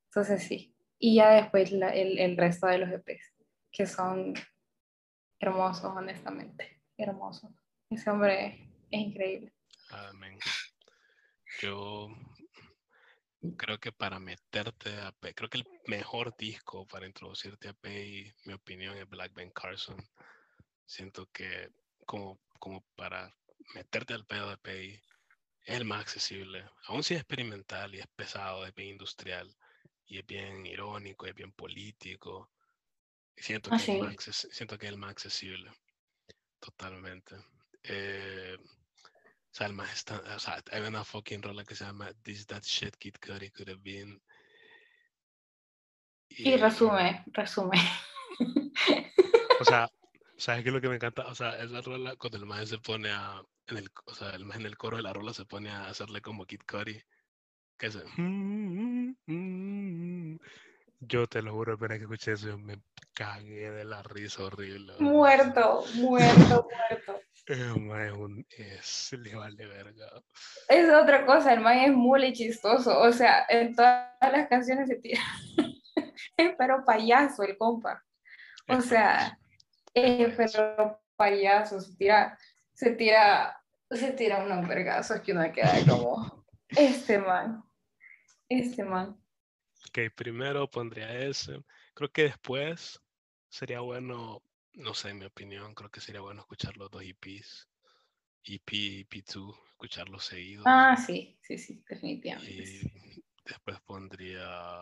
[0.09, 0.75] Entonces sí.
[0.99, 3.33] Y ya después la- el, el resto de los EPs,
[3.71, 4.33] que son
[5.43, 6.81] hermosos, honestamente.
[6.97, 7.51] Hermosos.
[7.89, 9.53] Ese hombre es increíble.
[9.89, 10.39] Amén.
[11.61, 12.07] Yo
[13.57, 18.33] creo que para meterte a P, creo que el mejor disco para introducirte a P,
[18.45, 19.97] mi opinión, es Black Ben Carson.
[20.85, 21.69] Siento que
[22.05, 23.33] como, como para
[23.75, 24.93] meterte al pedo de P,
[25.65, 26.65] es el más accesible.
[26.87, 29.53] Aún si es experimental y es pesado, es bien industrial
[30.05, 32.49] y es bien irónico, es bien político.
[33.35, 34.15] Siento que, Ah, es, el más sí.
[34.31, 35.71] acces- siento que es el más accesible.
[36.59, 37.35] Totalmente.
[37.83, 42.11] Eh, o sea, el más está, o sea, hay una fucking rola que se llama
[42.23, 44.21] This That Shit Kid Cudi Could Have Been.
[46.29, 47.77] Y resume, resume.
[49.59, 49.89] O sea,
[50.35, 51.27] ¿sabes qué es lo que me encanta?
[51.27, 54.43] O sea, esa rola, cuando el man se pone a, en el, o sea, el
[54.45, 57.01] man en el coro de la rola se pone a hacerle como Kid Cudi,
[57.77, 57.95] que es
[61.07, 62.79] Yo te lo juro, apenas que escuché eso, yo me
[63.13, 64.93] cagué de la risa horrible.
[64.99, 67.21] Muerto, muerto, muerto.
[67.79, 70.05] Man, es un, es, le vale verga.
[70.69, 72.99] Es otra cosa, el man es muy chistoso.
[72.99, 75.21] O sea, en todas las canciones se tira.
[76.37, 78.03] Es pero payaso el compa.
[78.67, 79.37] O sea,
[79.93, 81.81] es pero payaso.
[81.81, 82.37] Se tira,
[82.73, 87.63] se tira, se tira unos vergazos que uno queda como, este man,
[88.49, 89.22] este man.
[89.87, 91.63] Ok, primero pondría ese.
[91.93, 92.99] Creo que después
[93.49, 97.69] sería bueno, no sé, en mi opinión, creo que sería bueno escuchar los dos EPs.
[98.45, 100.65] EP y EP2, escucharlos seguidos.
[100.67, 102.51] Ah, sí, sí, sí, definitivamente.
[102.51, 104.81] Y después pondría.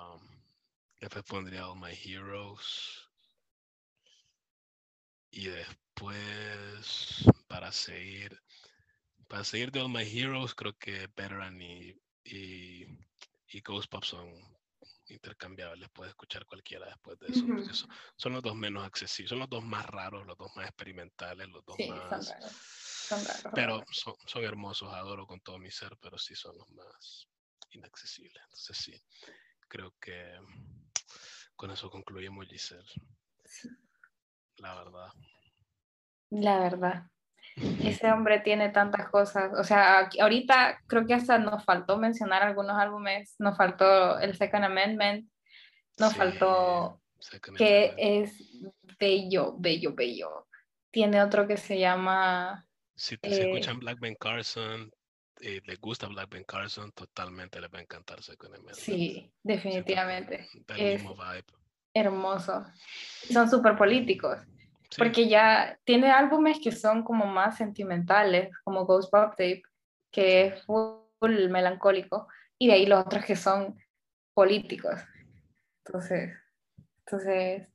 [0.99, 3.07] Después pondría All My Heroes.
[5.31, 8.39] Y después, para seguir.
[9.27, 12.85] Para seguir de All My Heroes, creo que Veteran y, y,
[13.47, 14.29] y Ghost Pop son
[15.11, 17.41] intercambiables, puedes escuchar cualquiera después de eso.
[17.73, 21.47] son, son, los dos menos accesibles, son los dos más raros, los dos más experimentales,
[21.49, 22.33] los dos más...
[23.07, 23.51] Son raros.
[23.53, 27.27] pero son, son, hermosos, adoro con todo mi ser, pero sí son los más
[27.71, 28.41] inaccesibles.
[28.43, 29.03] Entonces sí,
[29.67, 30.39] creo que
[31.55, 32.89] con eso concluimos, Giselle.
[34.57, 35.11] La verdad.
[36.29, 37.11] La verdad.
[37.83, 39.51] Ese hombre tiene tantas cosas.
[39.57, 43.35] O sea, ahorita creo que hasta nos faltó mencionar algunos álbumes.
[43.39, 45.29] Nos faltó el Second Amendment.
[45.97, 47.01] Nos faltó
[47.57, 48.33] que es
[48.99, 50.47] bello, bello, bello.
[50.89, 52.67] Tiene otro que se llama.
[52.95, 54.91] Si, te escuchan Black Ben Carson,
[55.41, 58.77] eh, les gusta Black Ben Carson, totalmente les va a encantar Second Amendment.
[58.77, 60.47] Sí, definitivamente.
[60.77, 61.03] Es
[61.93, 62.65] hermoso.
[63.31, 64.37] Son súper políticos.
[64.97, 69.63] Porque ya tiene álbumes que son como más sentimentales, como Ghost Pop Tape,
[70.11, 72.27] que es full melancólico,
[72.57, 73.77] y de ahí los otros que son
[74.33, 74.99] políticos.
[75.85, 76.33] Entonces,
[77.05, 77.67] entonces,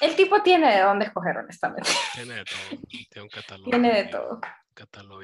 [0.00, 1.90] el tipo tiene de dónde escoger, honestamente.
[2.14, 3.70] Tiene de todo, tiene un catálogo.
[3.70, 4.40] Tiene de todo.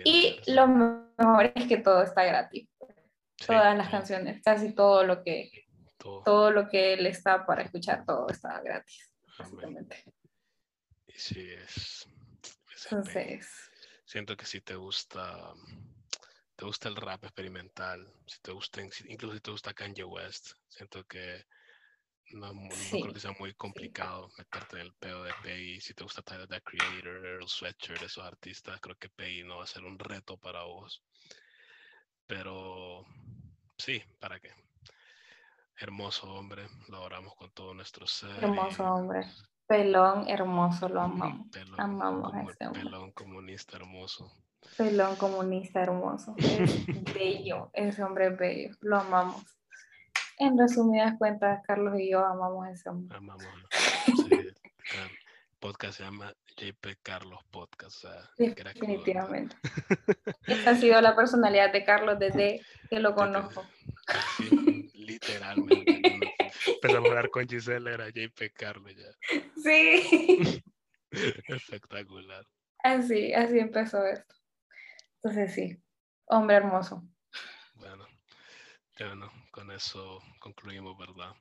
[0.04, 2.68] y lo mejor es que todo está gratis.
[3.46, 5.50] Todas las canciones, casi todo lo que
[5.96, 6.50] todo.
[6.50, 10.04] lo que él está para escuchar, todo está gratis, básicamente.
[11.20, 12.08] Sí, es.
[12.84, 13.70] Entonces.
[14.06, 15.52] Siento que si te gusta.
[16.56, 21.02] Te gusta el rap experimental, si te gusta, incluso si te gusta Kanye West, siento
[21.04, 21.46] que
[22.32, 22.52] no,
[22.90, 25.80] creo que sea muy complicado meterte en el pedo de Pay.
[25.80, 29.64] Si te gusta Tyler the Creator, Earl Sweatshirt, esos artistas, creo que Pay no va
[29.64, 31.02] a ser un reto para vos.
[32.26, 33.06] Pero
[33.78, 34.52] sí, ¿para qué?
[35.76, 38.44] Hermoso hombre, lo oramos con todo nuestro ser.
[38.44, 39.26] Hermoso hombre.
[39.70, 41.46] Pelón hermoso, lo amamos.
[41.78, 42.82] amamos a ese hombre.
[42.82, 44.34] Pelón comunista hermoso.
[44.76, 46.34] Pelón comunista hermoso.
[46.38, 49.44] Es bello, ese hombre es bello, lo amamos.
[50.38, 53.16] En resumidas cuentas, Carlos y yo amamos a ese hombre.
[53.16, 53.46] Amamos.
[54.32, 54.56] el
[55.60, 58.06] podcast se llama JP Carlos Podcast.
[58.38, 59.54] Definitivamente.
[60.48, 63.62] Esa ha sido la personalidad de Carlos desde que lo conozco.
[64.94, 66.00] literalmente
[66.82, 69.10] empezamos a hablar con Giselle, era JP Carlos ya.
[69.62, 70.62] Sí.
[71.48, 72.46] Espectacular.
[72.82, 74.34] Así, así empezó esto.
[75.16, 75.82] Entonces sí,
[76.26, 77.02] hombre hermoso.
[77.74, 78.06] Bueno,
[78.98, 81.34] bueno, con eso concluimos, ¿verdad?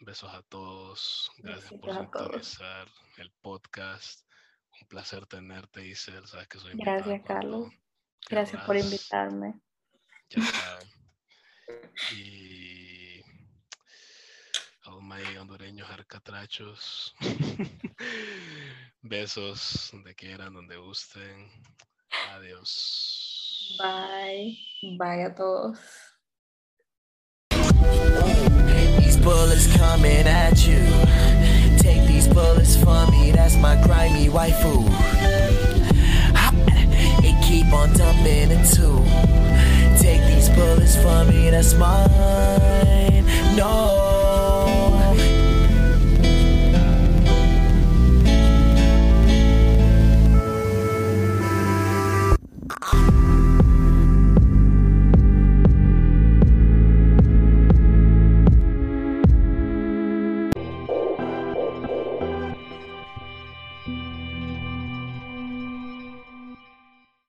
[0.00, 1.30] Besos a todos.
[1.38, 4.26] Gracias por sintonizar el podcast.
[4.80, 6.26] Un placer tenerte, Giselle.
[6.26, 7.70] Sabes que soy Gracias, Carlos.
[8.30, 9.60] Gracias por invitarme.
[10.30, 10.78] Ya está.
[14.98, 17.14] Y my hondureños arcatrachos.
[19.02, 21.50] Besos donde quieran, donde gusten.
[22.34, 23.76] Adiós.
[23.78, 24.58] Bye.
[24.98, 25.78] Bye a todos.
[28.98, 30.78] These bullets coming at you.
[31.78, 34.84] Take these bullets from me, that's my grimy waifu.
[37.24, 39.02] It keep on dumping it too.
[39.98, 43.24] Take these bullets from me, that's mine.